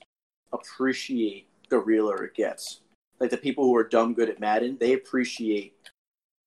[0.53, 2.80] appreciate the realer it gets.
[3.18, 5.74] Like the people who are dumb good at Madden, they appreciate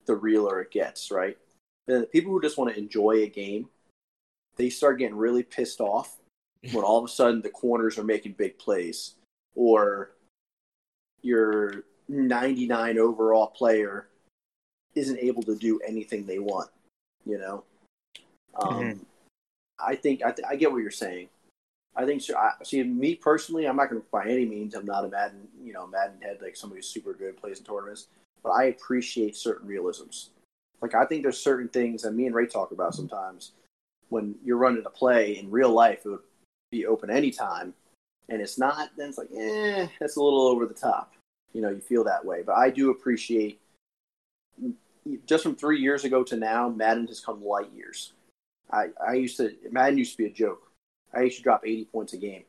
[0.06, 1.36] the realer it gets, right?
[1.88, 3.68] And the people who just want to enjoy a game,
[4.56, 6.18] they start getting really pissed off
[6.72, 9.14] when all of a sudden the corners are making big plays
[9.54, 10.12] or
[11.22, 14.08] your 99 overall player
[14.94, 16.70] isn't able to do anything they want,
[17.24, 17.64] you know?
[18.54, 19.06] Um, Mhm.
[19.78, 21.28] I think I, th- I get what you're saying.
[21.96, 22.36] I think so.
[22.36, 24.74] I, see, me personally, I'm not going to by any means.
[24.74, 27.64] I'm not a Madden, you know, Madden head like somebody who's super good plays in
[27.64, 28.06] tournaments,
[28.42, 30.30] but I appreciate certain realisms.
[30.80, 33.52] Like I think there's certain things that me and Ray talk about sometimes.
[34.08, 36.20] When you're running a play in real life, it would
[36.72, 37.74] be open anytime,
[38.28, 38.90] and it's not.
[38.96, 41.12] Then it's like, eh, that's a little over the top.
[41.52, 42.42] You know, you feel that way.
[42.44, 43.60] But I do appreciate
[45.26, 48.12] just from three years ago to now, Madden has come light years.
[48.72, 50.69] I, I used to Madden used to be a joke.
[51.14, 52.44] I used to drop 80 points a game,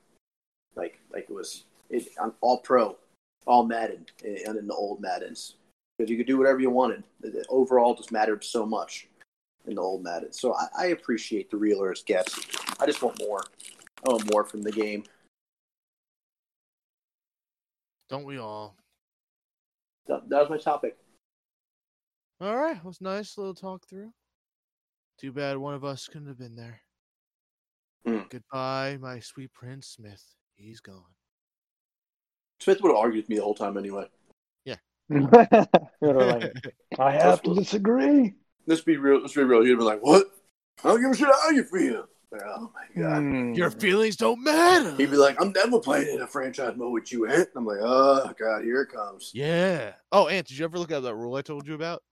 [0.76, 2.98] like like it was it, I'm all pro,
[3.46, 5.56] all Madden, eh, and in the old Maddens
[6.02, 7.04] because you could do whatever you wanted.
[7.20, 9.08] The overall just mattered so much
[9.68, 10.34] in the old Madden.
[10.34, 12.40] So I, I appreciate the realers gets.
[12.80, 13.44] I just want more.
[14.06, 15.04] I want more from the game.
[18.10, 18.76] Don't we all?
[20.08, 20.98] That, that was my topic.
[22.42, 24.12] All right, it was nice little talk through.
[25.20, 26.82] Too bad one of us couldn't have been there.
[28.08, 28.30] Mm.
[28.30, 30.24] Goodbye, my sweet Prince Smith.
[30.56, 31.04] He's gone.
[32.60, 34.08] Smith would have argued with me the whole time anyway.
[35.12, 35.22] You're
[36.02, 36.54] like,
[37.00, 38.34] I have to disagree.
[38.66, 39.22] Let's be real.
[39.22, 39.64] Let's be real.
[39.64, 40.28] He'd be like, "What?
[40.84, 43.18] I don't give a shit how you feel." Like, oh my god.
[43.18, 43.54] Hmm.
[43.54, 44.96] Your feelings don't matter.
[44.96, 47.80] He'd be like, "I'm never playing in a franchise mode with you, Ant." I'm like,
[47.82, 49.94] "Oh god, here it comes." yeah.
[50.12, 52.04] Oh, Ant, did you ever look at that rule I told you about?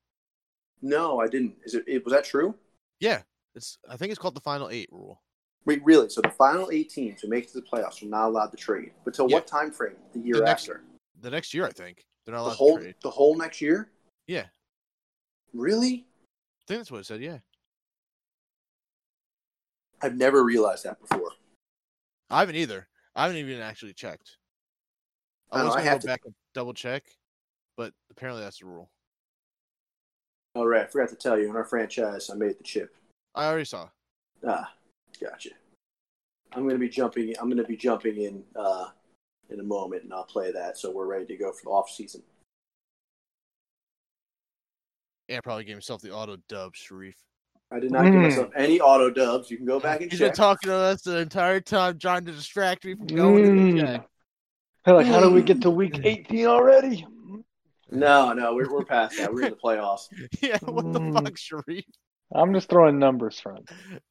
[0.81, 1.55] No, I didn't.
[1.63, 1.85] Is it?
[1.87, 2.55] it was that true?
[2.99, 3.21] Yeah.
[3.55, 5.21] It's I think it's called the final eight rule.
[5.65, 6.09] Wait, really?
[6.09, 8.57] So the final eight teams who make it to the playoffs are not allowed to
[8.57, 8.93] trade.
[9.03, 9.35] But till Yeah.
[9.37, 9.97] what time frame?
[10.13, 10.83] The year The next- after?
[11.21, 12.05] The next year, I think.
[12.25, 12.95] They're not The allowed whole to trade.
[13.01, 13.91] the whole next year?
[14.27, 14.49] Yeah.
[15.53, 16.07] Really?
[16.61, 17.39] I think that's what it said, yeah.
[20.01, 21.33] I've never realized that before.
[22.29, 22.87] I haven't either.
[23.15, 24.37] I haven't even actually checked.
[25.51, 27.03] I I was gonna go back and double check,
[27.75, 28.89] but apparently that's the rule.
[30.55, 32.95] All right, I forgot to tell you in our franchise, I made the chip.
[33.35, 33.89] I already saw.
[34.47, 34.73] Ah,
[35.21, 35.49] gotcha.
[36.53, 37.33] I'm gonna be jumping.
[37.39, 38.87] I'm gonna be jumping in uh,
[39.49, 40.77] in a moment, and I'll play that.
[40.77, 42.21] So we're ready to go for the off season.
[45.27, 47.15] Yeah, probably gave himself the auto dub, Sharif.
[47.71, 48.23] I did not give Mm.
[48.23, 49.51] myself any auto dubs.
[49.51, 50.29] You can go back and He's check.
[50.29, 53.55] been talking to us the entire time, trying to distract me from going to the
[53.55, 53.85] Mm.
[53.85, 54.07] check.
[54.87, 57.05] Like, how do we get to week 18 already?
[57.91, 59.31] no, no, we're we're past that.
[59.31, 60.07] We're in the playoffs.
[60.41, 61.13] Yeah, what the Mm.
[61.13, 61.85] fuck, Sharif?
[62.33, 63.67] I'm just throwing numbers, friend.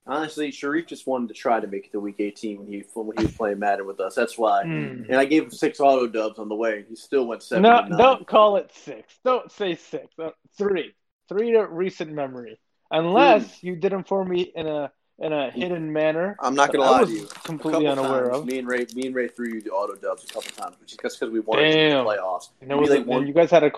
[0.07, 3.17] Honestly, Sharif just wanted to try to make it to week 18 when he when
[3.17, 4.15] he was playing Madden with us.
[4.15, 4.65] That's why.
[4.65, 5.09] Mm.
[5.09, 6.85] And I gave him six auto dubs on the way.
[6.89, 7.63] He still went seven.
[7.63, 9.19] No, don't call it six.
[9.25, 10.07] Don't say six.
[10.19, 10.95] Uh, Three.
[11.29, 12.59] Three to recent memory.
[12.91, 14.91] Unless you did them for me in a
[15.21, 16.37] in a hidden manner.
[16.41, 17.27] I'm not gonna lie to you.
[17.45, 18.47] Completely unaware times, of.
[18.47, 20.93] Me and Ray, me and Ray threw you the auto dubs a couple times, which
[20.93, 22.05] is just because we wanted to Damn.
[22.05, 22.51] the playoffs.
[22.61, 23.71] And, there was like a- one- you guys had a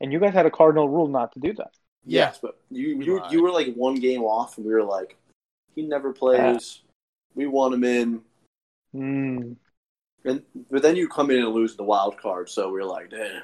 [0.00, 1.72] and you guys had a cardinal rule not to do that.
[2.06, 5.16] Yes, but you you, you were like one game off, and we were like,
[5.74, 6.80] he never plays.
[7.34, 8.22] We want him in,
[8.94, 9.56] Mm.
[10.24, 13.10] and but then you come in and lose the wild card, so we are like,
[13.10, 13.42] damn,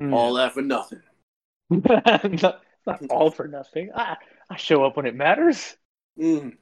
[0.00, 0.12] Mm.
[0.12, 1.00] all that for nothing.
[1.70, 3.90] not, not all for nothing.
[3.94, 4.16] I,
[4.48, 5.76] I show up when it matters.
[6.18, 6.56] Mm.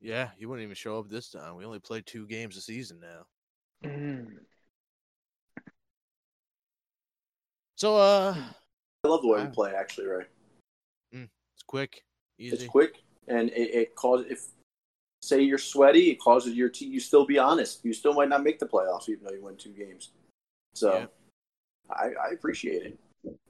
[0.00, 1.54] Yeah, you wouldn't even show up this time.
[1.54, 3.88] We only played two games a season now.
[3.88, 4.26] Mm.
[7.76, 8.34] So, uh,
[9.04, 10.24] I love the way we play, actually, Ray.
[11.12, 12.04] it's quick,
[12.38, 12.54] easy.
[12.54, 14.46] It's quick, and it, it causes if
[15.22, 16.92] say you're sweaty, it causes your team.
[16.92, 17.84] You still be honest.
[17.84, 20.10] You still might not make the playoffs, even though you win two games.
[20.74, 21.06] So, Yeah.
[21.90, 22.98] I, I appreciate it.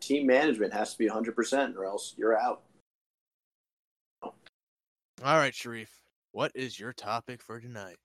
[0.00, 2.62] Team management has to be 100, percent or else you're out.
[4.22, 4.32] All
[5.22, 5.90] right, Sharif.
[6.32, 7.98] What is your topic for tonight?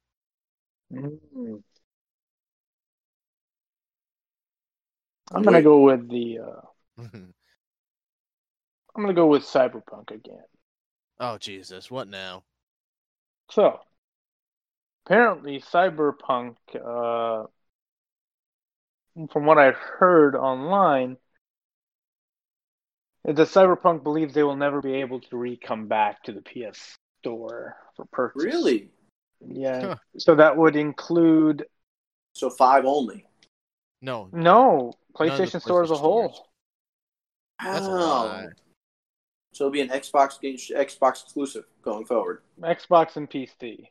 [0.93, 1.63] Mm.
[5.31, 5.63] I'm gonna Wait.
[5.63, 6.39] go with the.
[6.39, 6.61] Uh,
[8.97, 10.43] I'm gonna go with Cyberpunk again.
[11.19, 12.43] oh Jesus, what now?
[13.51, 13.79] So,
[15.05, 17.45] apparently, Cyberpunk, uh,
[19.31, 21.17] from what I've heard online,
[23.25, 26.41] is that Cyberpunk believes they will never be able to re come back to the
[26.41, 28.43] PS Store for purchase.
[28.43, 28.89] Really?
[29.47, 29.81] Yeah.
[29.89, 29.95] Huh.
[30.17, 31.65] So that would include
[32.33, 33.25] So five only.
[34.01, 36.29] No, no None of PlayStation Store as a whole.
[36.29, 36.41] stores.
[37.59, 38.23] That's a Wow.
[38.23, 38.47] lie.
[39.57, 42.43] So it'll be an Xbox game, Xbox exclusive going forward.
[42.61, 43.87] Xbox and PC.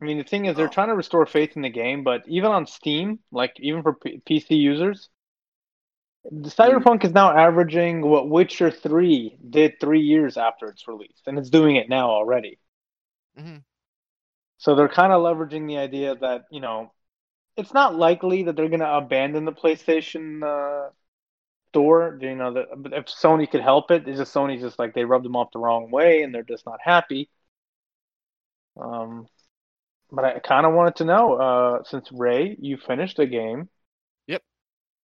[0.00, 0.70] I mean, the thing is, they're Oh.
[0.70, 4.22] trying to restore faith in the game, but even on Steam, like even for P-
[4.26, 5.10] PC users,
[6.24, 11.38] the Cyberpunk is now averaging what Witcher 3 did three years after its release, and
[11.38, 12.58] it's doing it now already.
[13.38, 13.62] Mhm.
[14.56, 16.92] So they're kind of leveraging the idea that, you know,
[17.56, 20.90] it's not likely that they're going to abandon the PlayStation uh,
[21.74, 22.18] store.
[22.20, 25.04] You know, that but if Sony could help it, it's just Sony's just like they
[25.04, 27.28] rubbed them off the wrong way and they're just not happy.
[28.80, 29.26] Um,
[30.10, 33.68] but I kind of wanted to know, uh, since Ray, you finished the game.
[34.28, 34.42] Yep.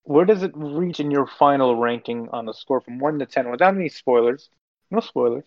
[0.05, 3.51] Where does it reach in your final ranking on the score from one to ten,
[3.51, 4.49] without any spoilers?
[4.91, 5.45] No spoilers.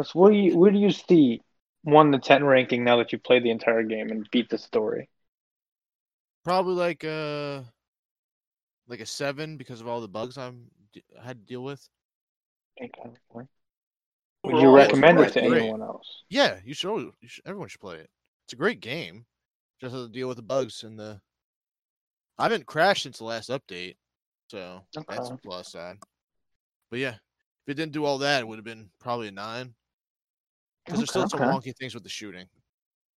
[0.00, 1.42] Just where do you where do you see
[1.82, 5.08] one to ten ranking now that you've played the entire game and beat the story?
[6.44, 7.62] Probably like uh
[8.88, 10.66] like a seven because of all the bugs I'm
[11.20, 11.86] I had to deal with.
[12.82, 13.46] Okay.
[14.44, 15.62] Would you recommend it to great.
[15.62, 16.22] anyone else?
[16.28, 17.44] Yeah, you should, you should.
[17.46, 18.08] Everyone should play it.
[18.46, 19.26] It's a great game.
[19.80, 21.20] Just have to deal with the bugs and the.
[22.38, 23.96] I haven't crashed since the last update,
[24.48, 25.96] so that's a plus side.
[26.90, 29.74] But yeah, if it didn't do all that, it would have been probably a nine.
[30.84, 31.70] Because there's still Okay, some okay.
[31.70, 32.46] wonky things with the shooting,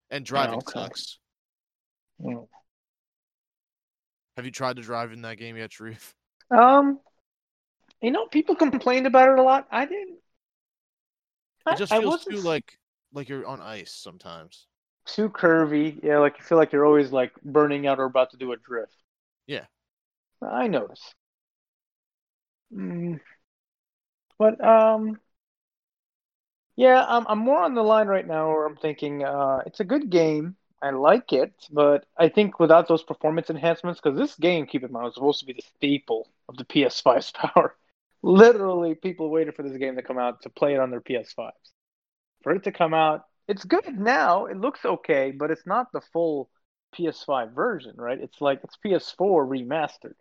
[0.10, 0.72] and driving okay.
[0.74, 1.20] sucks.
[2.22, 2.48] Mm.
[4.36, 6.16] Have you tried to drive in that game yet, Sharif?
[6.50, 7.00] Um,
[8.02, 9.68] you know, people complained about it a lot.
[9.72, 10.20] I didn't.
[11.66, 12.78] I, It just feels too like
[13.14, 14.68] like you're on ice sometimes.
[15.06, 16.00] too curvy.
[16.04, 18.58] Yeah, like you feel like you're always like burning out or about to do a
[18.58, 18.96] drift.
[19.48, 19.66] Yeah.
[20.44, 21.16] I notice.
[22.72, 23.20] Mm.
[24.38, 25.20] But um,
[26.76, 29.84] yeah, I'm I'm more on the line right now where I'm thinking uh, it's a
[29.86, 30.56] good game.
[30.82, 34.92] I like it, but I think without those performance enhancements, because this game, keep in
[34.92, 37.76] mind, was supposed to be the staple of the PS5's power.
[38.24, 41.52] Literally, people waited for this game to come out to play it on their PS5s.
[42.44, 44.46] For it to come out, it's good now.
[44.46, 46.50] It looks okay, but it's not the full
[46.96, 48.20] PS5 version, right?
[48.20, 50.16] It's like it's PS4 remastered.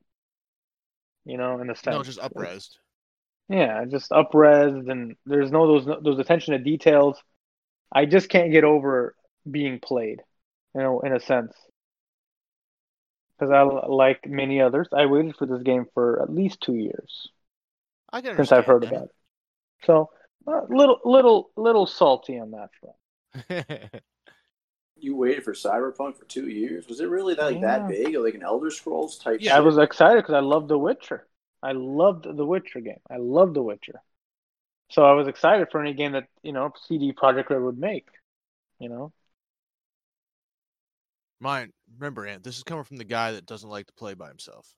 [1.24, 1.96] You know, in a sense.
[1.96, 2.70] No, just upresed.
[3.48, 7.22] Yeah, just upres and there's no those those attention to details.
[7.92, 9.14] I just can't get over
[9.50, 10.22] being played,
[10.74, 11.54] you know, in a sense.
[13.36, 17.32] Because I like many others, I waited for this game for at least two years
[18.12, 19.14] I can since I've heard understand about it.
[19.84, 20.10] So,
[20.46, 22.96] uh, little, little, little salty on that front.
[24.96, 26.86] You waited for Cyberpunk for two years.
[26.86, 27.88] Was it really that, like that Yeah.
[27.88, 29.40] big, like an Elder Scrolls type?
[29.40, 29.56] Yeah.
[29.56, 31.26] I was excited because I loved The Witcher.
[31.62, 33.00] I loved The Witcher game.
[33.10, 34.02] I loved The Witcher.
[34.90, 38.08] So I was excited for any game that you know CD Projekt Red would make.
[38.80, 39.12] You know,
[41.40, 44.28] Mine, remember, Ant, this is coming from the guy that doesn't like to play by
[44.28, 44.74] himself.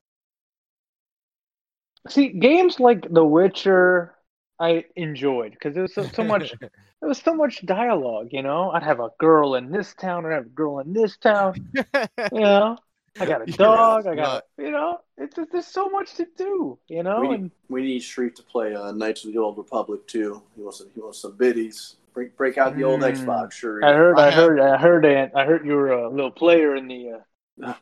[2.07, 4.15] see games like The Witcher,
[4.59, 6.53] I enjoyed because there was so, so much.
[7.01, 8.29] There was so much dialogue.
[8.31, 11.17] You know, I'd have a girl in this town, I'd have a girl in this
[11.17, 11.55] town.
[11.75, 11.83] You
[12.31, 12.77] know,
[13.19, 14.05] I got a You're dog.
[14.05, 14.17] I right.
[14.17, 16.79] got, you know, it's just, there's so much to do.
[16.87, 19.57] You know, We need, and we need Sharif to play uh, Knights of the Old
[19.57, 20.41] Republic too.
[20.55, 21.97] He wants some, he wants some biddies.
[22.13, 23.13] Break break out the old Mm.
[23.25, 23.83] Xbox, sure.
[23.83, 26.75] I heard, I I, heard, I heard, Ant, I heard you were a little player
[26.75, 27.21] in the.
[27.63, 27.73] Uh.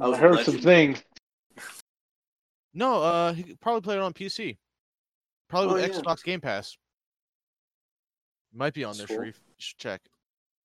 [0.00, 1.02] I I heard some things.
[2.74, 4.58] no, uh, he could probably play it on PC.
[5.48, 6.00] Probably Oh, with yeah.
[6.00, 6.76] Xbox Game Pass.
[8.52, 9.16] Might be on there, Cool.
[9.16, 9.36] Sharif.
[9.48, 10.00] You should check.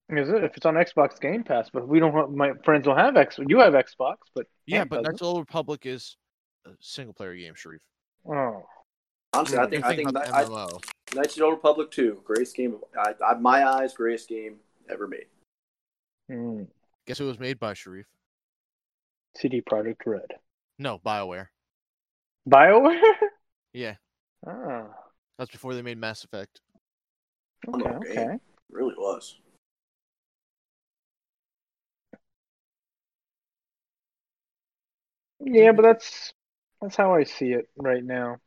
[0.09, 1.70] Is it if it's on Xbox Game Pass?
[1.72, 2.13] But we don't.
[2.13, 3.39] have- My friends don't have X.
[3.47, 5.03] You have Xbox, but Yeah, Ant but doesn't.
[5.13, 6.18] Knights of the Old Republic is
[6.66, 7.82] a single player game, Sharif.
[8.28, 8.63] Oh,
[9.34, 10.84] Honestly, I What do you think I think about Kni- I, MMO?
[11.16, 12.22] Knights of the Old Republic too.
[12.24, 12.76] Greatest game.
[12.76, 14.57] Of, I, I, my eyes, greatest game
[14.89, 15.28] ever made.
[16.30, 16.63] hmm.
[17.05, 18.07] Guess it was made by Sharif?
[19.38, 20.32] CD Projekt Red.
[20.80, 21.47] No, BioWare.
[22.49, 23.01] Bioware.
[23.74, 23.95] Yeah,
[24.47, 24.86] ah,
[25.38, 26.61] that's before they made Mass Effect.
[27.68, 28.09] Okay, okay.
[28.09, 28.34] okay.
[28.36, 29.38] It really was.
[35.41, 36.34] Yeah, but that's
[36.82, 38.38] that's how I see it right now.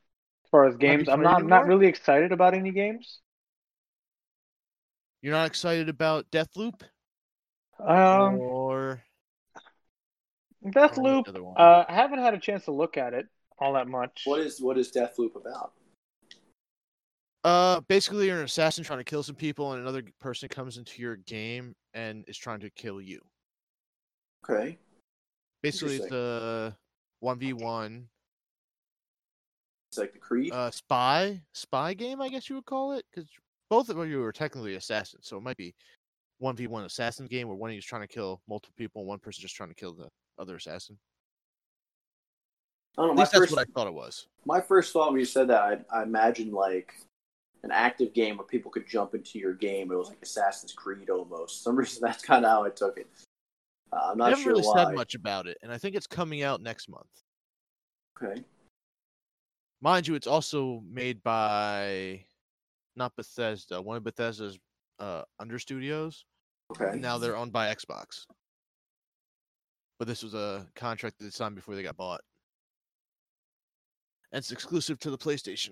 [0.48, 3.20] As far as games, I'm not not really excited about any games.
[5.20, 6.80] You're not excited about Deathloop?
[7.78, 9.02] Um, or
[10.64, 11.26] Deathloop.
[11.26, 11.54] what was one?
[11.58, 13.26] Uh, I haven't had a chance to look at it
[13.58, 14.22] all that much.
[14.24, 15.72] What is what is Deathloop about?
[17.44, 21.02] Uh, basically, you're an assassin trying to kill some people, and another person comes into
[21.02, 23.20] your game and is trying to kill you.
[24.48, 24.78] Okay.
[25.62, 26.74] Basically, it's a
[27.20, 28.08] one v one
[29.90, 30.52] It's like the Creed.
[30.52, 33.28] uh spy spy game, I guess you would call it, because
[33.70, 35.74] both of you are technically assassins, so it might be
[36.38, 39.02] one v one assassin game where one of you is trying to kill multiple people,
[39.02, 40.08] and one person just trying to kill the
[40.38, 40.98] other assassin.
[42.96, 43.12] I don't know.
[43.12, 44.26] At least that's first, what I thought it was.
[44.44, 46.94] my first thought when you said that, I, I imagined like
[47.62, 49.90] an active game where people could jump into your game.
[49.92, 51.58] It was like Assassin's Creed almost.
[51.58, 53.08] For some reason, that's kind of how I took it.
[53.92, 54.84] Uh, I'm not haven't sure really why.
[54.84, 57.06] said much about it, and I think it's coming out next month.
[58.20, 58.42] Okay.
[59.80, 62.24] Mind you, it's also made by
[62.96, 64.58] not Bethesda, one of Bethesda's
[64.98, 66.24] uh, under studios.
[66.72, 66.90] Okay.
[66.92, 68.26] and now they're owned by Xbox.
[69.98, 72.20] But this was a contract that they signed before they got bought.
[74.32, 75.70] And it's exclusive to the PlayStation.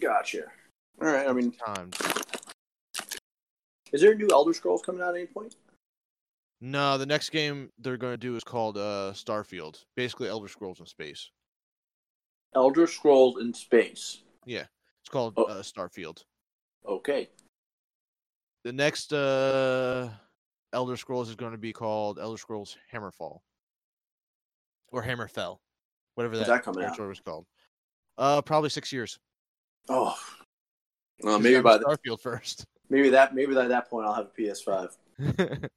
[0.00, 0.44] Gotcha.
[1.02, 1.28] All right.
[1.28, 1.96] I mean, Timed.
[3.92, 5.54] Is there a new Elder Scrolls coming out at any point?
[6.60, 9.84] No, the next game they're going to do is called uh, Starfield.
[9.96, 11.30] Basically, Elder Scrolls in space.
[12.54, 14.22] Elder Scrolls in space.
[14.46, 14.64] Yeah,
[15.02, 15.44] it's called Oh.
[15.44, 16.22] uh, Starfield.
[16.86, 17.28] Okay.
[18.64, 20.10] The next uh,
[20.72, 23.40] Elder Scrolls is going to be called Elder Scrolls Hammerfall
[24.88, 25.58] or Hammerfell,
[26.14, 26.98] whatever When's that, that coming out?
[26.98, 27.46] was called.
[28.16, 29.18] Uh, probably six years.
[29.88, 30.16] Oh.
[31.22, 32.64] Well, 'Cause maybe by have the, Starfield first.
[32.90, 34.96] maybe that maybe at that point I'll have a PS5.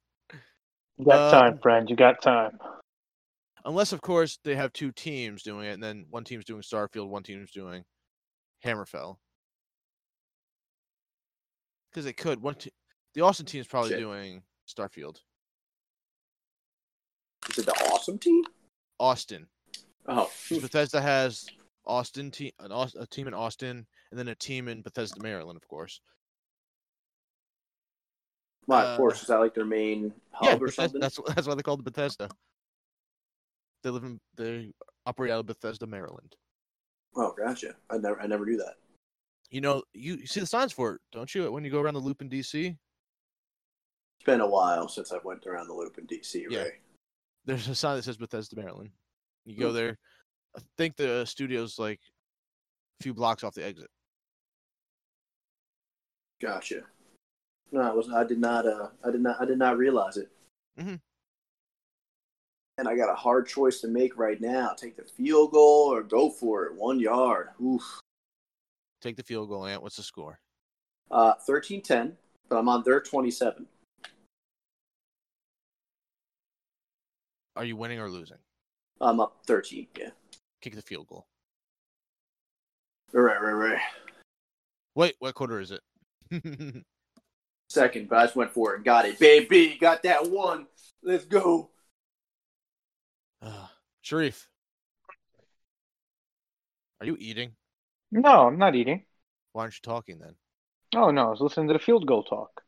[1.00, 1.88] You got Um, time, friend.
[1.88, 2.58] You got time.
[3.68, 7.10] Unless, of course, they have two teams doing it, and then one team's doing Starfield,
[7.10, 7.84] one team's doing
[8.64, 9.18] Hammerfell.
[11.90, 12.40] Because they could.
[12.40, 12.72] One te-
[13.12, 13.98] the Austin team's probably Shit.
[13.98, 15.18] doing Starfield.
[17.50, 18.42] Is it the awesome team?
[18.98, 19.46] Austin.
[20.06, 21.44] Oh, Bethesda has
[21.86, 25.68] Austin team, an a team in Austin, and then a team in Bethesda, Maryland, of
[25.68, 26.00] course.
[28.66, 29.20] my uh, of course.
[29.20, 31.00] Is that like their main hub yeah, or Bethesda, something?
[31.02, 32.30] that's that's why they call it Bethesda.
[33.82, 34.72] They live in they
[35.06, 36.34] operate out of Bethesda, Maryland.
[37.16, 37.74] Oh, gotcha.
[37.90, 38.74] I never I never knew that.
[39.50, 41.50] You know, you, you see the signs for it, don't you?
[41.50, 45.46] When you go around the loop in DC, It's been a while since I went
[45.46, 46.44] around the loop in DC.
[46.50, 46.64] Yeah.
[46.64, 46.72] Ray.
[47.46, 48.90] there's a sign that says Bethesda, Maryland.
[49.46, 49.96] You go there.
[50.56, 52.00] I think the studio's like
[53.00, 53.88] a few blocks off the exit.
[56.42, 56.82] Gotcha.
[57.72, 58.10] No, I was.
[58.10, 58.66] I did not.
[58.66, 59.40] Uh, I did not.
[59.40, 60.30] I did not realize it.
[60.78, 61.00] Mhm.
[62.78, 66.02] And I got a hard choice to make right now: take the field goal or
[66.02, 66.74] go for it.
[66.74, 67.48] One yard.
[67.62, 68.00] Oof.
[69.02, 69.82] Take the field goal, Ant.
[69.82, 70.38] What's the score?
[71.10, 72.16] Uh, thirteen ten.
[72.48, 73.66] But I'm on their twenty-seven.
[77.56, 78.38] Are you winning or losing?
[79.00, 79.88] I'm up thirteen.
[79.98, 80.10] Yeah.
[80.62, 81.26] Kick the field goal.
[83.12, 83.40] Right.
[83.40, 83.52] Right.
[83.52, 83.80] Right.
[84.94, 85.80] Wait, what quarter is it?
[87.70, 89.18] Second, but I just went for it and got it.
[89.18, 90.66] Baby, got that one.
[91.02, 91.70] Let's go.
[93.42, 93.66] Uh,
[94.02, 94.48] Sharif,
[97.00, 97.52] are you eating?
[98.10, 99.04] No, I'm not eating.
[99.52, 100.34] Why aren't you talking then?
[100.94, 102.62] Oh no, I was listening to the field goal talk.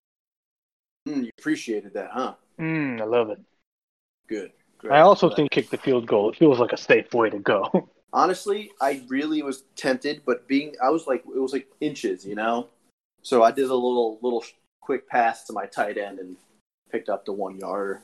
[1.09, 2.35] Mm, you appreciated that, huh?
[2.61, 3.41] Mm, I love it.
[4.29, 4.53] Good.
[4.79, 4.93] Good.
[4.93, 5.37] I also Glad.
[5.37, 6.31] think kick the field goal.
[6.31, 7.89] It feels like a safe way to go.
[8.13, 12.35] honestly, I really was tempted, but being I was like it was like inches, you
[12.35, 12.69] know.
[13.23, 14.45] So I did a little little
[14.81, 16.37] quick pass to my tight end and
[16.91, 18.03] picked up the one yarder,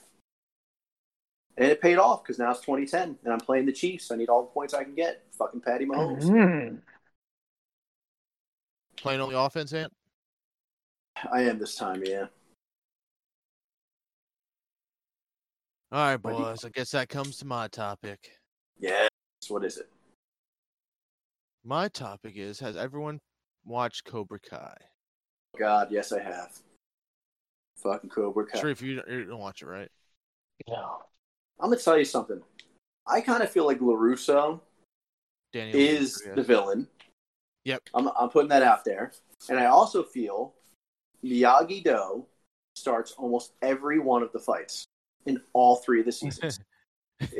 [1.57, 4.11] and it paid off because now it's 2010 and I'm playing the Chiefs.
[4.11, 5.25] I need all the points I can get.
[5.39, 6.25] Fucking Patty Mahomes.
[6.25, 6.79] Mm.
[8.97, 9.93] Playing on the offense, Ant?
[11.33, 12.27] I am this time, yeah.
[15.93, 16.65] All right, What you- boys.
[16.65, 18.33] I guess that comes to my topic.
[18.79, 19.09] Yes.
[19.49, 19.89] What is it?
[21.65, 23.21] My topic is: Has everyone
[23.65, 24.77] watched Cobra Kai?
[25.59, 26.61] God, yes, I have.
[27.77, 28.61] Fucking Cobra Kai.
[28.61, 29.91] Sharif, you don't, you don't watch it, right?
[30.69, 31.03] No.
[31.61, 32.41] I'm gonna tell you something.
[33.07, 34.61] I kind of feel like Larusso
[35.53, 36.89] Daniel is Larusso, the villain.
[37.65, 37.83] Yep.
[37.95, 39.13] I'm, I'm putting that out there.
[39.49, 40.55] And I also feel
[41.25, 42.27] Miyagi Do
[42.75, 44.85] starts almost every one of the fights
[45.27, 46.61] in all three of the seasons.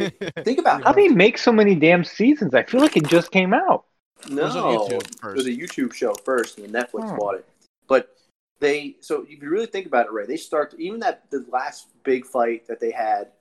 [0.45, 2.55] Think about How do they make so many damn seasons?
[2.55, 3.85] I feel like it just came out.
[4.29, 4.57] no, was
[4.91, 7.17] it was a YouTube show first, and then Netflix Hmm.
[7.17, 7.47] bought it.
[7.87, 8.17] But
[8.59, 10.27] they, so if you really think about it, right?
[10.27, 13.33] They start even that the last big fight that they had.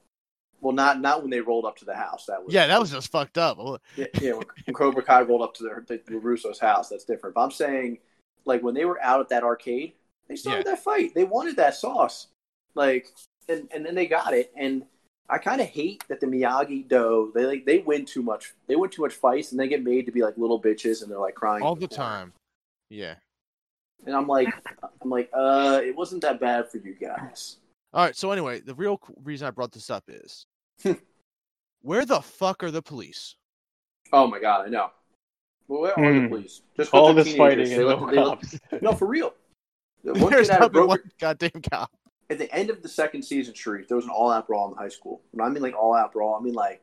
[0.65, 2.25] Well, not not when they rolled up to the house.
[2.25, 3.59] That was yeah, that was just fucked up.
[3.95, 7.35] Yeah, yeah when, Cobra Kai rolled up to their, the, the Russo's house, that's different.
[7.35, 7.99] But I'm saying,
[8.45, 9.93] like when they were out at that arcade,
[10.27, 11.13] they started that fight.
[11.13, 12.29] They wanted that sauce,
[12.73, 13.05] like,
[13.47, 14.51] and and then they got it.
[14.57, 14.85] And
[15.29, 18.55] I kind of hate that the Miyagi Do they like they win too much.
[18.65, 21.11] They win too much fights, and they get made to be like little bitches, and
[21.11, 22.03] they're like crying all the corner.
[22.03, 22.33] time.
[22.89, 23.13] Yeah.
[24.07, 24.47] And I'm like,
[24.99, 27.57] I'm like, uh, it wasn't that bad for you guys.
[27.93, 28.15] All right.
[28.15, 30.47] So anyway, the real reason I brought this up is,
[31.81, 33.35] where the fuck are the police?
[34.13, 34.91] Oh my god, I know.
[35.67, 36.27] Well, where are the Hmm.
[36.27, 36.61] police?
[36.77, 38.59] Just All this teenagers, fighting and let- no they let- cops.
[38.81, 39.33] No, for real.
[40.03, 41.91] The One There's kid had a not been broken, one goddamn cop.
[42.29, 44.71] at the end of the second season, Sharif, there was an all out brawl in
[44.75, 45.21] the high school.
[45.31, 46.81] When I mean like all out brawl, I mean like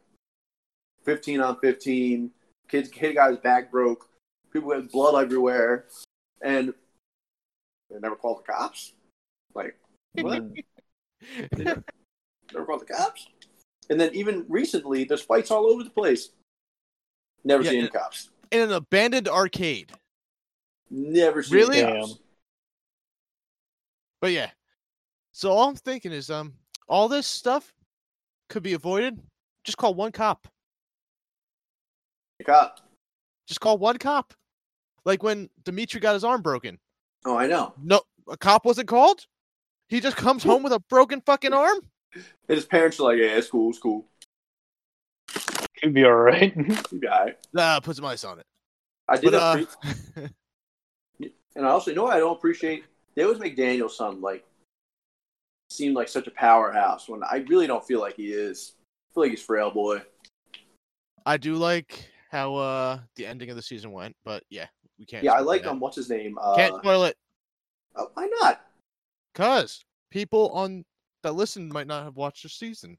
[1.05, 2.33] fifteen on fifteen.
[2.69, 4.09] Kids kid guy's back broke,
[4.53, 5.87] people had blood everywhere,
[6.41, 6.73] and
[7.91, 8.95] they never called the cops.
[9.55, 9.77] Like
[10.15, 10.43] what?
[11.53, 11.85] They never,
[12.53, 13.29] never called the cops.
[13.93, 16.31] And then even recently, there's fights all over the place.
[17.45, 18.31] Never Yeah, seen and- cops.
[18.51, 19.93] In an abandoned arcade.
[20.89, 21.83] Never seen Really?
[21.83, 22.19] cops.
[24.23, 24.51] But yeah.
[25.33, 26.55] So all I'm thinking is, um,
[26.89, 27.75] all this stuff
[28.49, 29.21] could be avoided.
[29.63, 30.49] Just call one cop.
[32.39, 32.81] The cop.
[33.47, 34.33] Just call one cop.
[35.05, 36.79] Like when Demetri got his arm broken.
[37.27, 37.75] Oh, I know.
[37.77, 39.27] No, a cop wasn't called.
[39.91, 41.79] He just comes home with a broken fucking arm.
[42.15, 44.07] And his parents are like, "Yeah, it's cool, it's cool."
[45.81, 46.55] He'd be all right.
[46.91, 47.47] You got it.
[47.53, 48.47] Nah, put some ice on it.
[49.09, 50.31] I did But, uh, appre-
[51.57, 52.85] and I also you know what I don't appreciate.
[53.15, 54.45] They always make Daniel some like
[55.71, 58.75] seem like such a powerhouse when I really don't feel like he is.
[58.79, 60.03] I feel like he's frail boy.
[61.27, 64.67] I do like how uh the ending of the season went, but yeah,
[64.99, 65.25] we can't.
[65.25, 65.71] Yeah, I like that.
[65.71, 66.39] um what's his name?
[66.41, 67.17] Uh, Can't spoil it,
[67.97, 68.61] uh, why not?
[69.35, 70.85] cause people on
[71.23, 72.99] that listen might not have watched the season.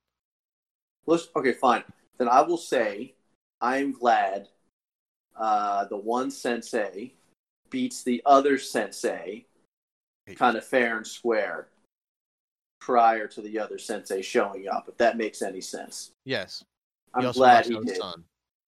[1.05, 1.83] Let's okay, fine.
[2.17, 3.13] Then I will say
[3.61, 4.47] I'm glad
[5.35, 7.13] uh, the one sensei
[7.69, 9.45] beats the other sensei
[10.35, 11.67] kind of fair and square
[12.79, 16.11] prior to the other sensei showing up, if that makes any sense.
[16.25, 16.63] Yes,
[17.13, 17.97] I'm glad he did.
[17.97, 18.23] son.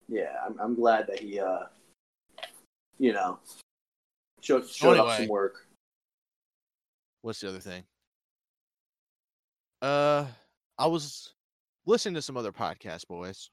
[0.08, 1.66] Yeah, I'm, I'm glad that he, uh,
[3.00, 3.40] you know,
[4.42, 5.68] showed, showed up some work.
[7.22, 7.84] What's the other thing?
[9.86, 10.26] Uh,
[10.80, 11.36] I was
[11.86, 13.52] listening to some other podcast boys,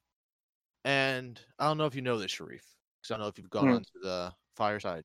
[0.87, 2.65] and I don't know if you know this, Sharif,
[3.03, 5.05] because I don't know if you've gone on to the Fireside,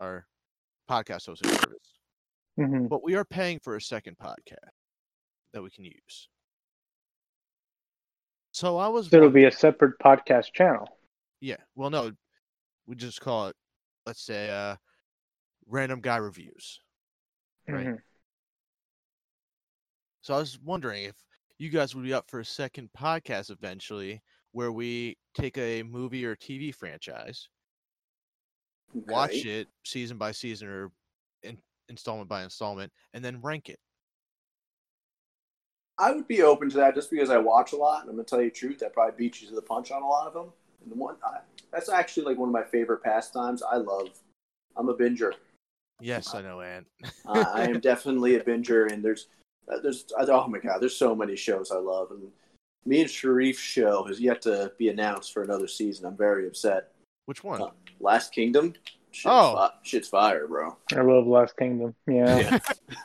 [0.00, 0.26] our
[0.90, 1.98] podcast hosting service.
[2.58, 4.68] hmm But we are paying for a second podcast
[5.54, 6.28] that we can use.
[8.52, 10.86] So I was So it'll be a separate podcast channel.
[11.40, 11.56] yeah.
[11.74, 12.12] Well, no,
[12.86, 13.56] we just call it,
[14.04, 14.76] let's say, uh,
[15.66, 16.82] random guy reviews.
[17.66, 17.86] Right.
[17.86, 18.02] Mhm.
[20.30, 21.16] So I was wondering if
[21.58, 24.22] you guys would be up for a second podcast eventually,
[24.52, 27.48] where we take a movie or TV franchise,
[28.94, 30.92] watch it season by season or
[31.42, 31.58] in,
[31.88, 33.80] installment by installment, and then rank it.
[35.98, 38.02] I would be open to that just because I watch a lot.
[38.02, 40.00] And I'm gonna tell you the truth, that probably beat you to the punch on
[40.00, 40.52] a lot of them.
[40.84, 41.38] And the one I,
[41.72, 43.64] that's actually like one of my favorite pastimes.
[43.64, 44.10] I love.
[44.76, 45.32] I'm a binger.
[46.00, 46.86] Yes, I know, Ant.
[47.26, 49.26] Uh, I am definitely a binger, and there's
[49.82, 52.28] there's oh my god, there's so many shows I love, and
[52.84, 56.06] me and Sharif's show has yet to be announced for another season.
[56.06, 56.92] I'm very upset.
[57.26, 57.62] Which one?
[57.62, 58.74] Uh, Last Kingdom.
[59.12, 59.54] Shit's Oh.
[59.54, 60.76] fi- shit's fire, bro.
[60.96, 61.94] I love Last Kingdom.
[62.06, 62.58] Yeah.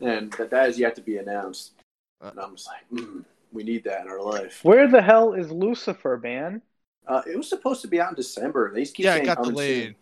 [0.00, 1.72] and that that is yet to be announced.
[2.20, 2.28] Uh.
[2.30, 4.60] And I'm just like, mm, we need that in our life.
[4.64, 6.62] Where the hell is Lucifer, man?
[7.06, 8.72] Uh, it was supposed to be out in December.
[8.72, 9.84] They just keep yeah, saying it got delayed.
[9.86, 9.94] soon.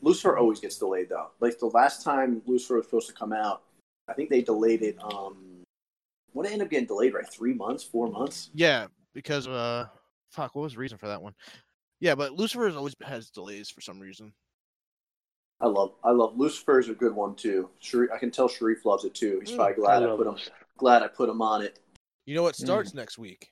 [0.00, 1.28] Lucifer always gets delayed though.
[1.40, 3.62] Like the last time Lucifer was supposed to come out,
[4.08, 4.96] I think they delayed it.
[5.02, 5.36] Um,
[6.32, 7.14] what it ended up getting delayed?
[7.14, 8.50] Right, three months, four months.
[8.54, 9.86] Yeah, because uh,
[10.30, 11.34] fuck, what was the reason for that one?
[12.00, 14.32] Yeah, but Lucifer always has delays for some reason.
[15.60, 17.68] I love, I love Lucifer is a good one too.
[17.80, 19.40] Sharif, I can tell Sharif loves it too.
[19.40, 20.36] He's Mm, probably glad I, love put him,
[20.76, 21.80] glad I put him on it.
[22.26, 22.64] You know what Hmm.
[22.64, 23.50] starts next week?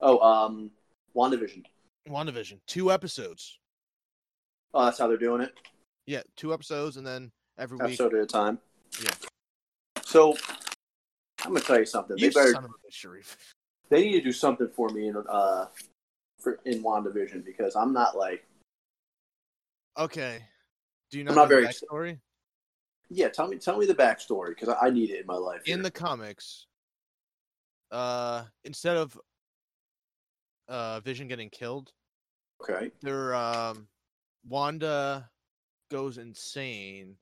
[0.00, 0.70] Oh, um,
[1.16, 1.64] WandaVision.
[2.08, 2.60] WandaVision.
[2.66, 3.58] Two episodes.
[4.74, 5.52] Oh, that's how they're doing it.
[6.06, 7.84] Yeah, two episodes, and then every week.
[7.88, 8.58] episode at a time.
[9.00, 9.10] Yeah.
[10.04, 10.36] So
[11.44, 12.16] I'm gonna tell you something.
[12.18, 13.54] You they better son of a bitch, Sharif.
[13.88, 15.66] they need to do something for me in uh
[16.38, 18.44] for in WandaVision because I'm not like
[19.98, 20.40] Okay.
[21.10, 22.18] Do you know I'm not very backstory?
[23.10, 23.28] yeah.
[23.28, 25.62] Tell me tell me the backstory because I, I need it in my life.
[25.66, 25.82] In here.
[25.84, 26.66] the comics,
[27.90, 29.18] uh, instead of
[30.68, 31.92] uh Vision getting killed,
[32.62, 33.88] okay, their um
[34.48, 35.28] Wanda
[35.90, 37.16] goes insane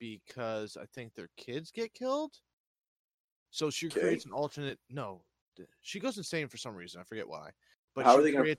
[0.00, 2.32] because I think their kids get killed.
[3.50, 4.00] So she Okay.
[4.00, 4.80] creates an alternate.
[4.88, 5.22] No,
[5.82, 7.00] she goes insane for some reason.
[7.00, 7.50] I forget why.
[7.94, 8.56] But How she are they gonna-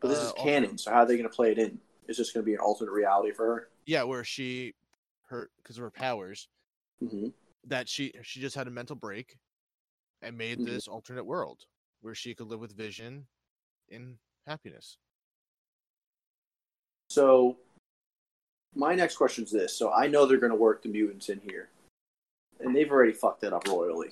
[0.00, 0.78] but this uh, is alternate- canon.
[0.78, 1.80] So how are they gonna play it in?
[2.08, 3.70] Is this gonna be an alternate reality for her?
[3.86, 4.74] Yeah, where she,
[5.28, 6.48] her because of her powers,
[6.98, 7.28] hmm
[7.64, 9.38] that she she just had a mental break,
[10.22, 10.66] and made Mhm.
[10.66, 11.66] this alternate world
[12.00, 13.28] where she could live with Vision,
[13.88, 14.98] in happiness.
[17.08, 17.58] So
[18.76, 21.70] my next question is this: So I know they're gonna work the mutants in here,
[22.60, 24.10] and they've already fucked that up royally.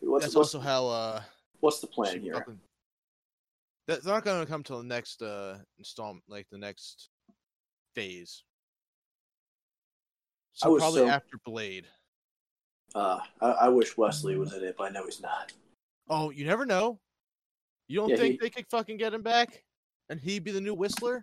[0.00, 1.22] What's, That's what's, also how uh
[1.60, 2.34] what's the plan here?
[2.34, 2.60] fucking-
[3.88, 7.08] That's not going to come till the next uh installment, like the next
[7.94, 8.42] phase.
[10.62, 11.86] I So was probably so- after Blade.
[12.94, 15.50] Uh, I, I wish Wesley was in it, but I know he's not.
[16.10, 16.98] Oh, you never know.
[17.88, 19.64] You don't Yeah, think he- they could fucking get him back,
[20.10, 21.16] and he'd be the new Whistler?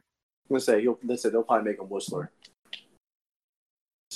[0.50, 0.98] I'm gonna say he'll.
[1.04, 2.32] They said they'll probably make him Whistler.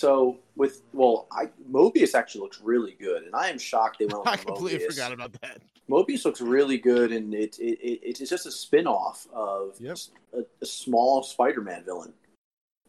[0.03, 4.19] So with well, I Morbius actually looks really good, and I am shocked they went
[4.25, 4.89] with I completely Morbius.
[4.91, 5.61] forgot about that.
[5.89, 9.97] Morbius looks really good, and it, it, it it's just a spin off of Yep.
[10.33, 12.11] a, a small Spider-Man villain,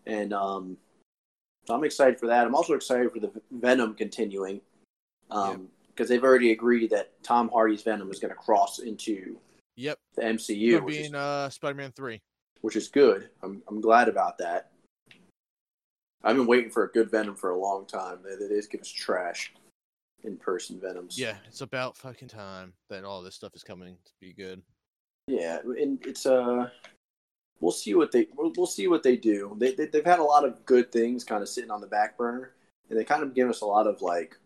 [0.06, 0.76] and um,
[1.68, 2.48] so I'm excited for that.
[2.48, 4.60] I'm also excited for the Venom continuing,
[5.30, 9.38] um, because they've already agreed that Tom Hardy's Venom is going to cross into
[9.76, 12.20] Yep, the MCU, which is, being uh Spider-Man three.
[12.62, 13.30] which is good.
[13.44, 14.70] I'm I'm glad about that.
[16.24, 18.18] I've been waiting for a good Venom for a long time.
[18.24, 19.52] They, they just give us trash
[20.24, 21.18] in person Venoms.
[21.18, 24.62] Yeah, it's about fucking time that all this stuff is coming to be good.
[25.28, 26.70] Yeah, and it's uh,
[27.60, 29.54] we'll see what they we'll, we'll see what they do.
[29.58, 32.16] They, they they've had a lot of good things kind of sitting on the back
[32.16, 32.52] burner,
[32.88, 34.36] and they kind of give us a lot of like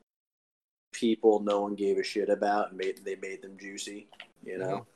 [0.93, 4.09] people no one gave a shit about, and made they made them juicy,
[4.45, 4.67] you know.
[4.67, 4.87] Mhm.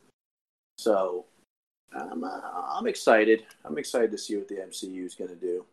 [0.78, 1.26] So
[1.94, 2.40] I'm uh,
[2.74, 3.44] I'm excited.
[3.64, 5.64] I'm excited to see what the MCU is going to do,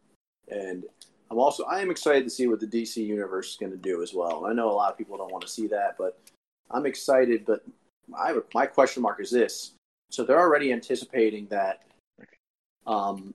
[0.49, 0.83] and
[1.31, 4.01] I'm also I am excited to see what the DC universe is going to do
[4.01, 4.45] as well.
[4.45, 6.19] I know a lot of people don't want to see that, but
[6.71, 7.45] I'm excited.
[7.45, 7.63] But
[8.17, 9.73] I have a, my question mark is this:
[10.09, 11.83] so they're already anticipating that
[12.87, 13.33] um,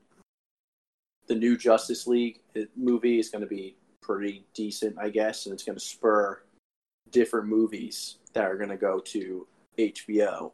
[1.27, 5.53] the new Justice League uh, movie is going to be pretty decent, I guess, and
[5.53, 6.43] it's going to spur
[7.11, 9.47] different movies that are going to go to
[9.79, 10.53] HBO.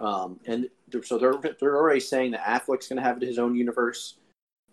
[0.00, 0.68] Um, and
[1.02, 4.14] so they're they're already saying that Affleck's going to have his own universe,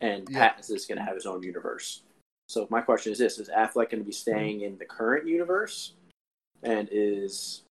[0.05, 0.53] and Yeah.
[0.53, 2.03] Pattinson's going to have his own universe.
[2.47, 5.93] So my question is this: Is Affleck going to be staying in the current universe,
[6.63, 7.63] and is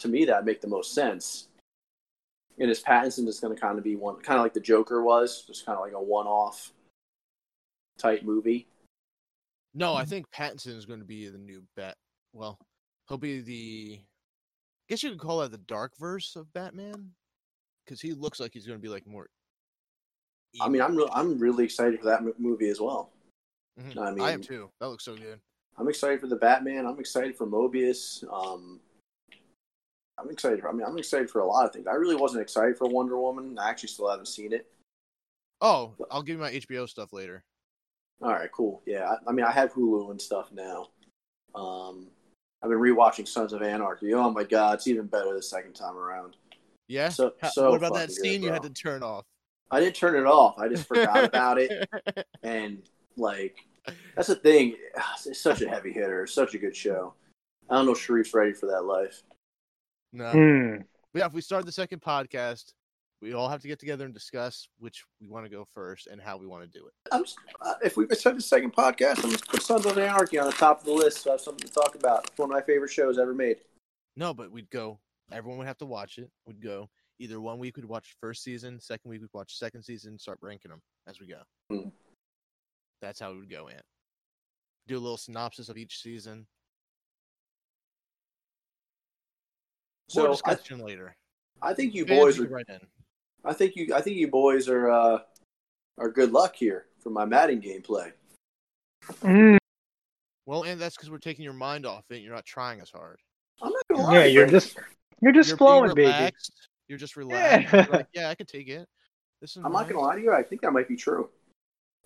[0.00, 1.48] to me that make the most sense?
[2.58, 5.02] And is Pattinson just going to kind of be one, kind of like the Joker
[5.02, 6.72] was, just kind of like a one-off
[7.98, 8.66] type movie?
[9.74, 11.96] No, I think Pattinson is going to be the new Bat.
[12.32, 12.58] Well,
[13.08, 14.00] he'll be the.
[14.00, 17.10] I guess you could call that the dark verse of Batman,
[17.84, 19.28] because he looks like he's going to be like more.
[20.60, 23.10] I mean, I'm re- I'm really excited for that m- movie as well.
[23.78, 23.96] Mhm.
[23.98, 24.70] I I am mean- too.
[24.80, 25.40] That looks so good.
[25.78, 26.86] I'm excited for the Batman.
[26.86, 28.24] I'm excited for Morbius.
[28.32, 28.80] Um,
[30.18, 30.60] I'm excited.
[30.60, 31.86] For, I mean, I'm excited for a lot of things.
[31.86, 33.58] I really wasn't excited for Wonder Woman.
[33.58, 34.72] I actually still haven't seen it.
[35.60, 37.44] Oh, I'll give you my HBO stuff later.
[38.22, 38.82] All right, cool.
[38.86, 40.88] Yeah, I, I mean, I have Hulu and stuff now.
[41.54, 42.08] Um,
[42.62, 44.14] I've been rewatching Sons of Anarchy.
[44.14, 46.36] Oh my god, it's even better the second time around.
[46.88, 47.10] Yeah.
[47.10, 49.26] So, so what about that fucking good, scene you had to turn off?
[49.70, 50.58] I didn't turn it off.
[50.58, 51.88] I just forgot about it.
[52.42, 52.82] And
[53.16, 53.56] like,
[54.14, 54.76] that's the thing.
[55.26, 56.22] It's such a heavy hitter.
[56.22, 57.14] It's such a good show.
[57.68, 59.22] I don't know if Sharif's ready for that life.
[60.12, 60.30] No.
[60.30, 60.76] Hmm.
[61.12, 62.72] But yeah, if we start the second podcast,
[63.22, 66.20] we all have to get together and discuss which we want to go first and
[66.20, 66.92] how we want to do it.
[67.10, 70.38] I'm just, uh, if we start the second podcast, I'm just put Sons of Anarchy
[70.38, 71.22] on the top of the list.
[71.22, 72.26] So I have something to talk about.
[72.28, 73.56] It's one of my favorite shows ever made.
[74.16, 75.00] No, but we'd go.
[75.32, 76.30] Everyone would have to watch it.
[76.46, 76.88] We'd go.
[77.18, 80.70] Either one week we'd watch first season, second week we'd watch second season, start ranking
[80.70, 81.40] them as we go.
[81.70, 81.88] Hmm.
[83.00, 83.82] That's how it would go, Ant.
[84.86, 86.46] Do a little synopsis of each season.
[90.14, 91.16] More So I, later.
[91.62, 92.44] I think you Fans, boys are.
[92.44, 92.80] can write in.
[93.44, 93.94] I think you.
[93.94, 94.90] I think you boys are.
[94.90, 95.18] Uh,
[95.98, 98.12] are good luck here for my Madden gameplay.
[99.22, 99.56] Mm.
[100.44, 102.22] Well, and that's because we're taking your mind off it.
[102.22, 103.18] You're not trying as hard.
[103.62, 104.18] I'm not gonna lie.
[104.18, 104.76] Yeah, you're just
[105.20, 106.30] you're just You're being flowing, baby.
[106.88, 106.90] Relaxed.
[106.90, 107.72] You're just relaxed.
[107.72, 108.86] You're like, yeah, I can take it.
[109.40, 110.32] This is I'm not gonna lie to you.
[110.32, 111.28] I think that might be true.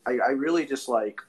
[0.06, 1.20] I, I really just like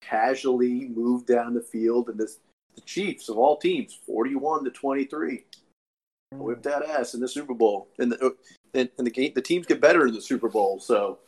[0.00, 2.38] casually moved down the field, and this
[2.74, 5.44] the Chiefs of all teams, 41 to 23,
[6.34, 6.38] mm.
[6.38, 8.30] whipped that ass in the Super Bowl, and the uh,
[8.74, 10.80] and, and the game the teams get better in the Super Bowl.
[10.80, 11.18] So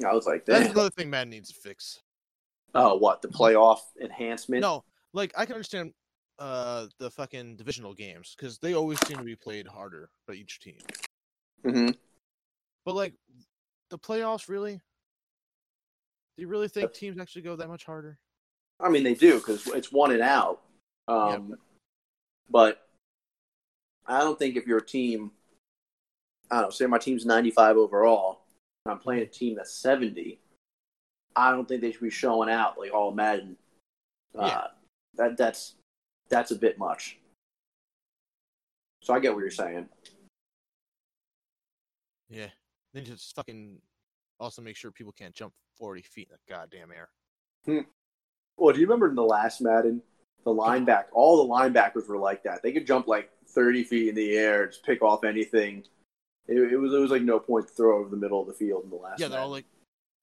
[0.00, 0.72] Yeah, I was like, that's damn.
[0.72, 2.00] another thing Madden needs to fix.
[2.74, 4.62] Oh, what the playoff enhancement?
[4.62, 5.92] No, like I can understand
[6.38, 10.60] uh the fucking divisional games because they always seem to be played harder by each
[10.60, 10.78] team.
[11.64, 11.90] Mm-hmm.
[12.84, 13.14] But like
[13.90, 14.80] the playoffs, really?
[16.36, 18.18] Do you really think teams actually go that much harder?
[18.80, 20.62] I mean they do because it's one and out.
[21.06, 21.56] Um,
[22.50, 22.86] But
[24.06, 25.30] I don't think if your team,
[26.50, 28.40] I don't know, say my team's 95 overall,
[28.84, 30.38] and I'm playing a team that's 70,
[31.36, 33.56] I don't think they should be showing out like all Madden.
[34.36, 34.66] Uh, Yeah.
[35.16, 35.76] That that's
[36.34, 37.18] that's a bit much.
[39.02, 39.88] So I get what you're saying.
[42.28, 42.48] Yeah,
[42.92, 43.78] then just fucking
[44.40, 47.08] also make sure people can't jump forty feet in the goddamn air.
[48.56, 50.02] Well, do you remember in the last Madden,
[50.44, 52.62] the lineback, all the linebackers were like that.
[52.62, 55.84] They could jump like 30 feet in the air, just pick off anything.
[56.46, 58.52] It, it was it was like no point to throw over the middle of the
[58.54, 59.20] field in the last.
[59.20, 59.64] Yeah, they're all like,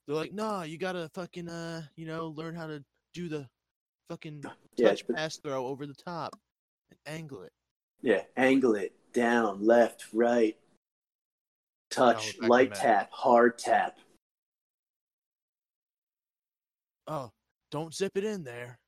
[0.05, 2.83] they're like, nah, you gotta fucking uh, you know, learn how to
[3.13, 3.47] do the
[4.11, 4.43] fucking
[4.75, 6.37] yeah, touch but- pass throw over the top
[6.89, 7.53] and angle it.
[8.01, 10.57] Yeah, angle it down, left, right,
[11.89, 13.97] touch, light tap, hard tap.
[17.07, 17.31] Oh,
[17.69, 18.79] don't zip it in there.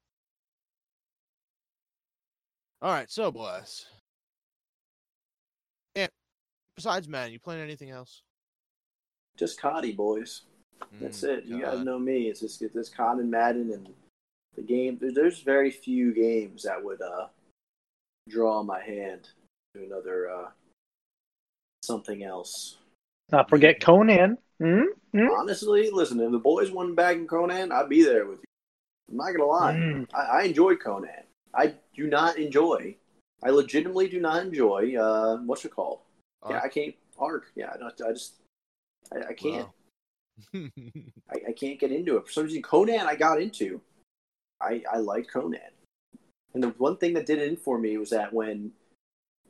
[2.82, 3.86] All right, so boys.
[5.96, 6.10] And
[6.76, 8.24] besides Madden, you playing anything else?
[9.38, 10.42] Just Cotty, boys.
[11.00, 11.46] That's Mm, it.
[11.46, 12.28] You guys know me.
[12.28, 13.88] It's just get this and Madden and
[14.56, 15.00] the game.
[15.02, 17.28] There's very few games that would uh,
[18.30, 19.30] draw my hand
[19.76, 20.50] to another uh,
[21.84, 22.78] something else.
[23.32, 24.38] Not forget Conan.
[24.62, 25.28] Mm-hmm.
[25.40, 28.46] Honestly, listen, if the boys won back in Conan, I'd be there with you.
[29.12, 29.74] I'm not gonna lie.
[29.74, 30.08] Mm.
[30.14, 31.10] I, I enjoy Conan.
[31.54, 32.96] I do not enjoy.
[33.44, 34.96] I legitimately do not enjoy.
[34.96, 36.00] Uh, what's it called?
[36.50, 36.96] Yeah, I can't.
[37.20, 37.52] Arc.
[37.56, 38.36] Yeah, I, don't, I just.
[39.12, 39.68] I, I can't.
[40.54, 40.62] Wow.
[41.32, 42.26] I, I can't get into it.
[42.26, 43.82] For some reason, Conan I got into.
[44.64, 45.60] I I like Conan.
[46.54, 48.72] And the one thing that did it in for me was that when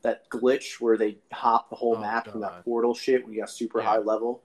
[0.04, 3.40] that glitch where they hop the whole Oh, map from that portal shit when you
[3.42, 3.86] got super Yeah.
[3.88, 4.42] high level.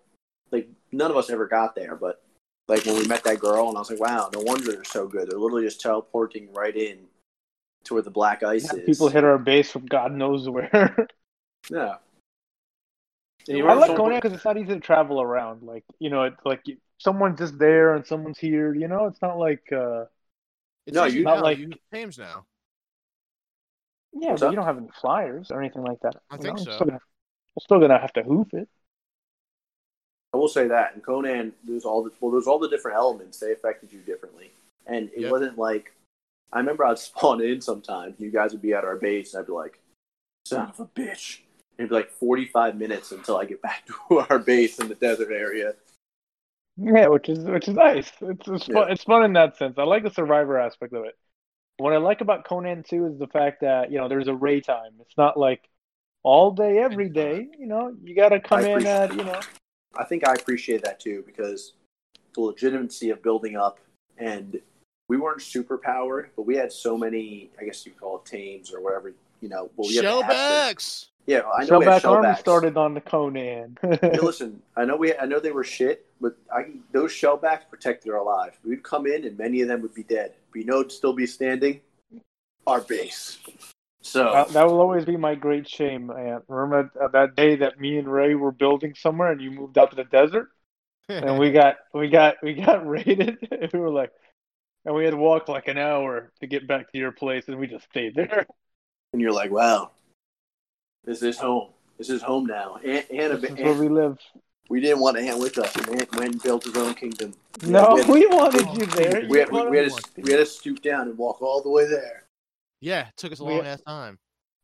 [0.51, 2.23] Like none of us ever got there, but
[2.69, 5.07] like when we met that girl and I was like, Wow, no wonder they're so
[5.09, 5.31] good.
[5.31, 6.99] They're literally just teleporting right in
[7.85, 8.85] to where the black ice is.
[8.87, 10.97] People hit our base from God knows where.
[11.71, 11.97] Yeah.
[13.51, 15.63] I like someone- Conan because it's not easy to travel around.
[15.63, 16.63] Like you know, it's like
[16.99, 18.75] someone's just there and someone's here.
[18.75, 20.05] You know, it's not like uh,
[20.89, 21.35] It's No, easy you- now.
[21.35, 22.47] Not like- you use tames now.
[24.15, 24.53] yeah, What's but up?
[24.53, 26.17] you don't have any flyers or anything like that.
[26.31, 26.65] I you think know?
[26.65, 26.71] so.
[26.71, 28.69] I'm still, gonna, I'm still gonna have to hoof it.
[30.33, 33.39] I will say that in Conan, there's all the well, there's all the different elements.
[33.39, 34.51] They affected you differently,
[34.87, 35.31] and it Yep.
[35.31, 35.93] wasn't like
[36.53, 38.19] I remember I'd spawn in sometimes.
[38.19, 39.79] You guys would be at our base, and I'd be like,
[40.47, 41.41] "Son of a bitch!"
[41.79, 44.95] And it'd be like 45 minutes until I get back to our base in the
[44.95, 45.75] desert area.
[46.81, 48.11] Yeah, which is which is nice.
[48.21, 48.77] It's it's fun.
[48.77, 48.93] Yeah.
[48.93, 49.79] It's fun in that sense.
[49.79, 51.19] I like the survivor aspect of it.
[51.79, 54.65] What I like about Conan too is the fact that you know there's a raid
[54.65, 54.93] time.
[55.01, 55.69] It's not like
[56.23, 57.49] all day every day.
[57.59, 59.41] You know, you got to come in at you know.
[59.97, 61.73] I think I appreciate that too because
[62.35, 63.81] the legitimacy of building up,
[64.17, 64.61] and
[65.09, 67.51] we weren't super powered, but we had so many.
[67.61, 69.13] I guess you call it tames or whatever.
[69.41, 70.37] You know, well, we had to have them.
[70.37, 71.07] Shellbacks.
[71.29, 73.77] Yeah, I know Shellback Army started on the Conan.
[74.01, 78.11] Hey, listen, I know we, I know they were shit, but I, those shellbacks protected
[78.13, 78.57] our lives.
[78.65, 80.33] We'd come in, and many of them would be dead.
[80.51, 81.83] But you know, would still be standing.
[82.67, 83.41] Our base.
[84.01, 86.11] So that, that will always be my great shame.
[86.49, 89.91] Remember that, that day that me and Ray were building somewhere, and you moved out
[89.91, 90.49] to the desert,
[91.11, 93.37] and we got we got we got raided.
[93.51, 94.13] And we were like,
[94.87, 97.59] and we had to walk like an hour to get back to your place, and
[97.59, 98.47] we just stayed there.
[99.13, 99.91] and you're like, wow,
[101.05, 101.69] this is home.
[101.97, 102.77] This is home now.
[102.85, 104.19] Ant, Ant, This is Ant, where we live.
[104.69, 105.75] we didn't want Ant with us.
[105.77, 107.35] And Ant went and built his own kingdom.
[107.65, 109.27] No, we had, we wanted you oh, there.
[109.29, 111.63] we had, You we, we, had to, we had to stoop down and walk all
[111.63, 112.25] the way there.
[112.81, 114.19] yeah, it took us a We- long ass time.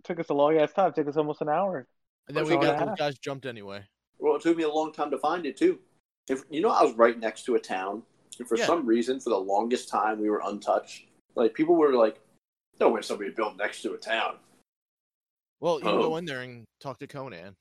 [0.05, 0.93] took us a long ass time.
[0.93, 1.87] took us almost an hour.
[2.29, 3.83] And then we got those guys jumped anyway.
[4.19, 5.79] Well, it took me a long time to find it too.
[6.29, 8.03] If you know, I was right next to a town,
[8.39, 8.65] and for Yeah.
[8.65, 11.05] some reason, for the longest time, we were untouched.
[11.35, 12.19] Like people were like,
[12.81, 14.37] "No way, somebody built next to a town."
[15.65, 16.03] Well, you Oh.
[16.11, 17.57] go in there and talk to Conan.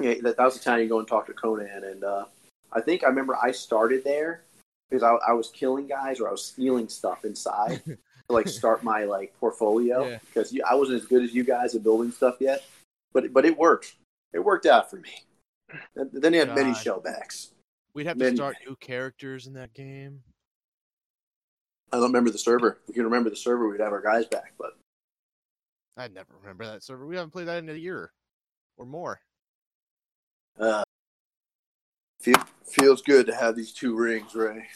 [0.00, 2.24] Yeah, that, that was the time you go and talk to Conan, and uh,
[2.72, 4.42] I think I remember I started there
[4.90, 7.96] because I, I was killing guys or I was stealing stuff inside to
[8.28, 10.18] like start my like portfolio Yeah.
[10.26, 12.64] because you, I wasn't as good as you guys at building stuff yet,
[13.12, 13.94] but but it worked.
[14.32, 15.22] It worked out for me.
[15.94, 16.82] And then you had many God.
[16.84, 17.52] shellbacks.
[17.94, 20.24] We'd have Many- to start new characters in that game.
[21.92, 22.78] I don't remember the server.
[22.82, 24.54] If you can remember the server, we'd have our guys back.
[24.58, 24.72] But
[25.96, 27.06] I never remember that server.
[27.06, 28.12] We haven't played that in a year
[28.76, 29.20] or more.
[30.58, 30.82] uh,
[32.20, 32.36] feel,
[32.66, 34.66] feels good to have these two rings, Ray.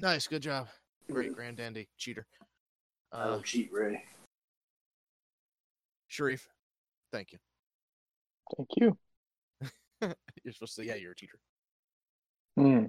[0.00, 0.68] Nice, good job.
[1.10, 2.26] Great, grand dandy, cheater.
[3.12, 4.04] I Uh, don't cheat, Ray.
[6.08, 6.48] Sharif,
[7.12, 7.38] thank you.
[8.56, 8.98] Thank you.
[10.44, 11.38] You're supposed to say, yeah, you're a cheater.
[12.56, 12.86] Hmm.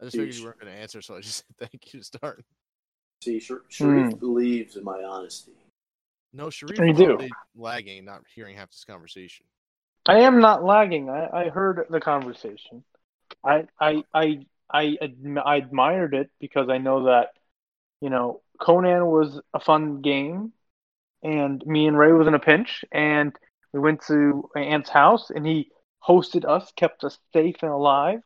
[0.00, 2.04] I just figured you weren't going to answer, so I just said thank you to
[2.04, 2.44] start.
[3.22, 4.18] See, Sher- Sharif Hmm.
[4.18, 5.52] believes in my honesty.
[6.32, 7.18] No, Sharif You do.
[7.54, 9.46] lagging, not hearing half this conversation.
[10.06, 11.10] I am not lagging.
[11.10, 12.84] I, I heard the conversation.
[13.44, 17.28] I I I I, adm- I admired it because I know that
[18.00, 20.52] you know Conan was a fun game,
[21.22, 23.34] and me and Ray was in a pinch, and
[23.72, 25.70] we went to Ant's house, and he
[26.06, 28.20] hosted us, kept us safe and alive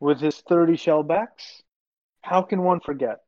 [0.00, 1.62] with his thirty shellbacks.
[2.22, 3.18] How can one forget?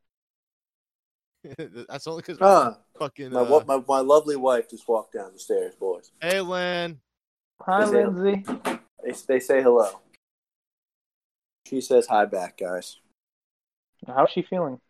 [1.89, 3.33] That's only because Ah, fucking.
[3.33, 6.13] my, Uh, my my lovely wife just walked down the stairs, boys.
[6.21, 7.01] hey, Lynn.
[7.63, 8.45] Hi, Is it- Lindsay.
[9.03, 10.01] They they say hello.
[11.67, 12.99] She says hi back, guys.
[14.07, 14.81] How's she feeling?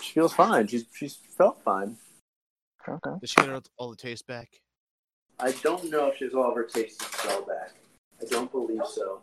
[0.00, 0.66] She feels fine.
[0.66, 1.96] She's she's felt fine.
[2.88, 3.10] Okay.
[3.20, 4.48] Did she get all- all the taste back?
[5.38, 7.72] I don't know if she's all of her tastes spell back.
[8.20, 9.20] I don't believe so.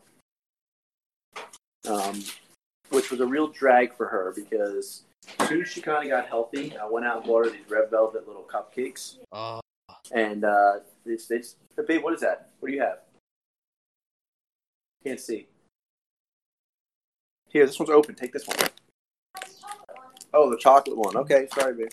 [1.89, 2.22] Um,
[2.89, 5.03] which was a real drag for her because
[5.40, 7.70] as soon as she kind of got healthy, I went out and bought her these
[7.70, 9.18] red velvet little cupcakes.
[9.32, 9.62] Oh,
[10.14, 11.56] And uh, it's it's
[11.88, 12.49] babe, what is that?
[12.60, 12.99] What do you have?
[15.06, 15.48] Can't see.
[17.49, 18.16] Here, this one's open.
[18.16, 18.58] Take this one.
[20.34, 21.18] Oh, the chocolate one.
[21.18, 21.90] Okay, sorry, babe.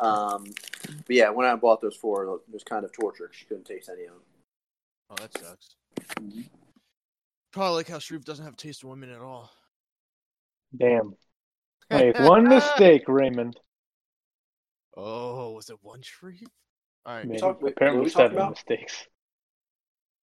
[0.00, 0.44] Um,
[1.06, 3.30] but yeah, when I bought those for her, it was kind of torture.
[3.32, 4.22] She couldn't taste any of them.
[5.10, 5.76] oh, that sucks.
[7.52, 9.50] Probably like how Sharif doesn't have taste of women at all.
[10.76, 11.16] Damn.
[11.90, 13.58] Hey, one mistake, Raymond.
[14.96, 16.42] Oh, was it one Sharif?
[17.06, 17.26] All right.
[17.26, 18.50] Maybe, talk- wait, apparently we seven about?
[18.50, 19.06] mistakes.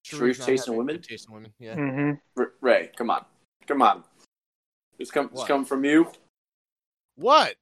[0.03, 1.01] Sharif's not taste in having a women?
[1.01, 1.53] Chasing women.
[1.59, 1.75] Yeah.
[1.75, 2.11] Mm-hmm.
[2.41, 3.25] R- Ray, come on,
[3.67, 4.03] come on.
[4.99, 5.47] It's come this What?
[5.47, 6.11] come from you.
[7.15, 7.55] What?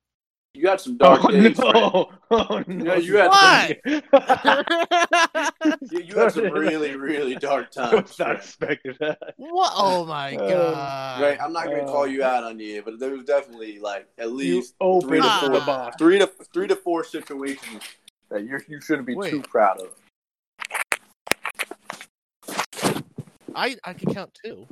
[0.56, 1.58] You got some dark Oh days.
[1.58, 2.12] No!
[2.32, 2.86] Oh no!
[2.86, 3.78] Yeah, you had What?
[5.92, 8.10] You, you had some really really dark I times.
[8.10, 9.20] was not expecting that.
[9.38, 9.72] what?
[9.76, 11.22] Oh my Uh, god.
[11.22, 13.80] Right, I'm not going to Uh, call you out on you, but there was definitely
[13.80, 17.84] like at least three to four, the three to three to four situations
[18.30, 19.30] that you you shouldn't be Wait.
[19.32, 19.90] too proud of.
[23.56, 24.68] I I can count two.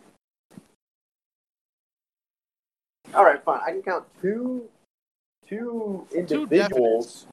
[3.14, 3.60] All right, fine.
[3.66, 4.68] I can count two
[5.52, 7.28] two individuals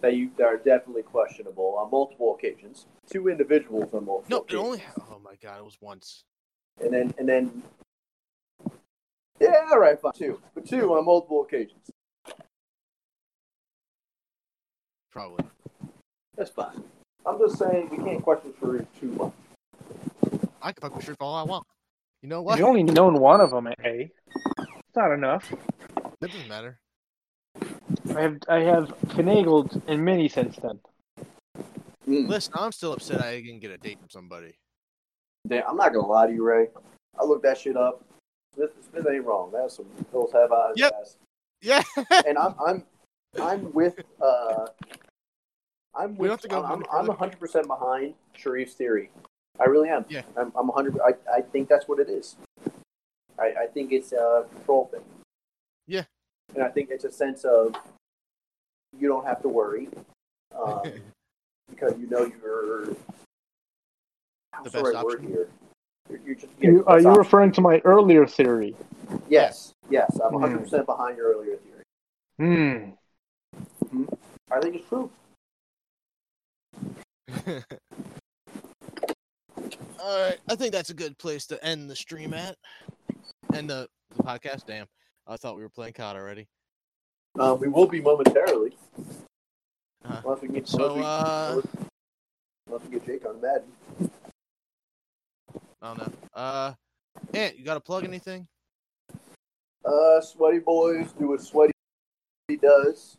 [0.00, 2.86] that you that are definitely questionable on multiple occasions.
[3.10, 4.30] Two individuals on multiple occasions.
[4.30, 4.92] No, it occasions.
[4.98, 5.10] only.
[5.10, 6.24] Oh my god, it was once.
[6.80, 7.62] and then and then
[9.40, 10.12] yeah, all right, fine.
[10.12, 11.90] Two, but two on multiple occasions.
[15.10, 15.44] Probably.
[16.36, 16.84] That's fine.
[17.24, 19.32] I'm just saying we can't question Sharif too much.
[20.62, 21.66] I can fuck with Sharif all I want.
[22.22, 22.58] You know what?
[22.58, 23.72] You only known one of them, eh?
[23.84, 25.52] It's not enough.
[26.20, 26.78] That doesn't matter.
[28.16, 30.80] I have I have finagled in many since then.
[32.08, 32.28] Mm.
[32.28, 34.54] Listen, I'm still upset I didn't get a date from somebody.
[35.46, 36.68] Damn, I'm not gonna lie to you, Ray.
[37.20, 38.02] I looked that shit up.
[38.54, 39.50] Smith, Smith ain't wrong.
[39.52, 40.74] That's some Hills have eyes.
[40.76, 40.92] Yep.
[41.00, 41.16] ass.
[41.60, 41.82] Yeah.
[42.26, 42.84] And I'm I'm
[43.40, 44.66] I'm with uh
[45.94, 47.08] I'm We with don't have to go I'm I'm further.
[47.08, 49.10] 100 percent behind Sharif's theory.
[49.60, 50.06] I really am.
[50.08, 50.22] Yeah.
[50.38, 50.98] I'm I'm 100.
[51.00, 52.36] I I think that's what it is.
[53.38, 55.02] I I think it's a control thing.
[55.86, 56.04] Yeah.
[56.54, 57.74] And I think it's a sense of
[58.98, 59.88] you don't have to worry.
[60.56, 60.82] Um,
[61.70, 62.84] because you know you're
[64.64, 65.04] The best right option.
[65.04, 65.48] word here.
[66.08, 67.18] You're, you're just yeah, You, are you option.
[67.18, 68.74] referring to my earlier theory?
[69.28, 70.40] Yes, yes, I'm Hmm.
[70.40, 72.92] 100 percent behind your earlier theory.
[73.92, 74.04] Hmm.
[74.50, 75.10] I think it's true.
[80.00, 82.56] All right, I think that's a good place to end the stream at,
[83.54, 84.66] and the, the podcast.
[84.66, 84.86] Damn,
[85.26, 86.46] I thought we were playing COD already.
[87.38, 88.76] Um, we will be momentarily.
[90.04, 90.20] Uh-huh.
[90.24, 91.60] Unless we get So, unless, we, uh,
[92.66, 93.72] unless we get Jake on Madden.
[95.82, 96.12] I don't know.
[96.34, 96.72] Uh,
[97.34, 98.46] Ant, you got to plug anything?
[99.84, 101.72] Uh, sweaty boys do what sweaty
[102.60, 103.16] does.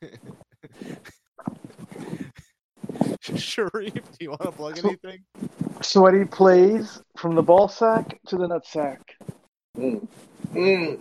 [3.36, 5.24] Sharif, do you want to plug anything?
[5.80, 9.00] Sweaty plays from the ball sack to the nut sack.
[9.76, 10.06] Mm.
[10.52, 10.98] Mm.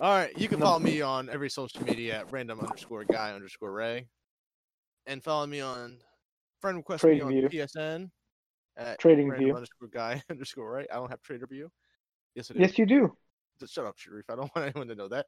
[0.00, 3.72] All right, you can follow me on every social media at random underscore guy underscore
[3.72, 4.06] ray,
[5.06, 5.98] and follow me on
[6.60, 7.48] friend request me on View.
[7.48, 8.10] PSN
[8.76, 9.54] at Trading random view.
[9.54, 10.86] underscore guy underscore ray.
[10.92, 11.70] I don't have Trader View.
[12.34, 12.60] Yes, it is.
[12.62, 13.16] Yes, you do.
[13.60, 14.28] Just Shut up, Sharif.
[14.28, 15.26] I don't want anyone to know that.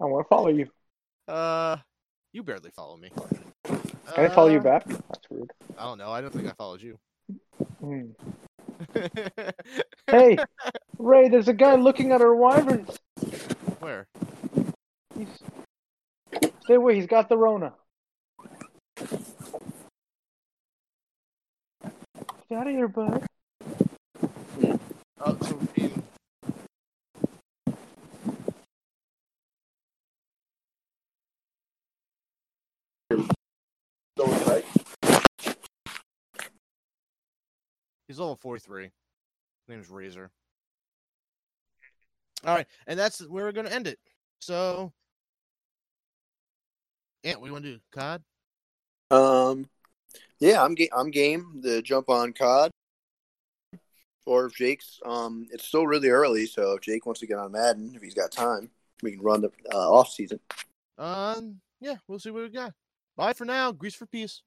[0.00, 0.66] I want to follow you.
[1.28, 1.76] Uh,
[2.32, 3.10] you barely follow me.
[3.64, 3.80] Can
[4.16, 4.86] I follow you Uh, back?
[4.86, 5.50] That's rude.
[5.78, 6.10] I don't know.
[6.10, 6.98] I don't think I followed you.
[7.80, 8.02] Hmm.
[10.06, 10.38] Hey,
[10.98, 12.98] Ray, there's a guy looking at our wyverns.
[13.80, 14.06] Where?
[15.16, 15.28] He's...
[16.64, 17.72] Stay away, he's got the Rona.
[22.50, 23.24] Get out of here, bud.
[25.22, 26.02] Oh, so in,
[38.08, 38.84] he's level 43.
[38.84, 38.92] His
[39.68, 40.30] name's Razor.
[42.44, 43.98] All right, and that's where we're going to end it.
[44.40, 44.92] So,
[47.22, 47.80] yeah, what do you want to do?
[47.92, 48.22] COD?
[49.10, 49.68] Um,
[50.38, 52.70] yeah, I'm ga- I'm game to jump on COD.
[54.26, 57.52] Or if Jake's, um, it's still really early, so if Jake wants to get on
[57.52, 58.70] Madden, if he's got time,
[59.02, 60.38] we can run the uh, off season.
[60.98, 62.72] Um, yeah, we'll see what we got.
[63.16, 63.72] Bye for now.
[63.72, 64.42] Grease for peace.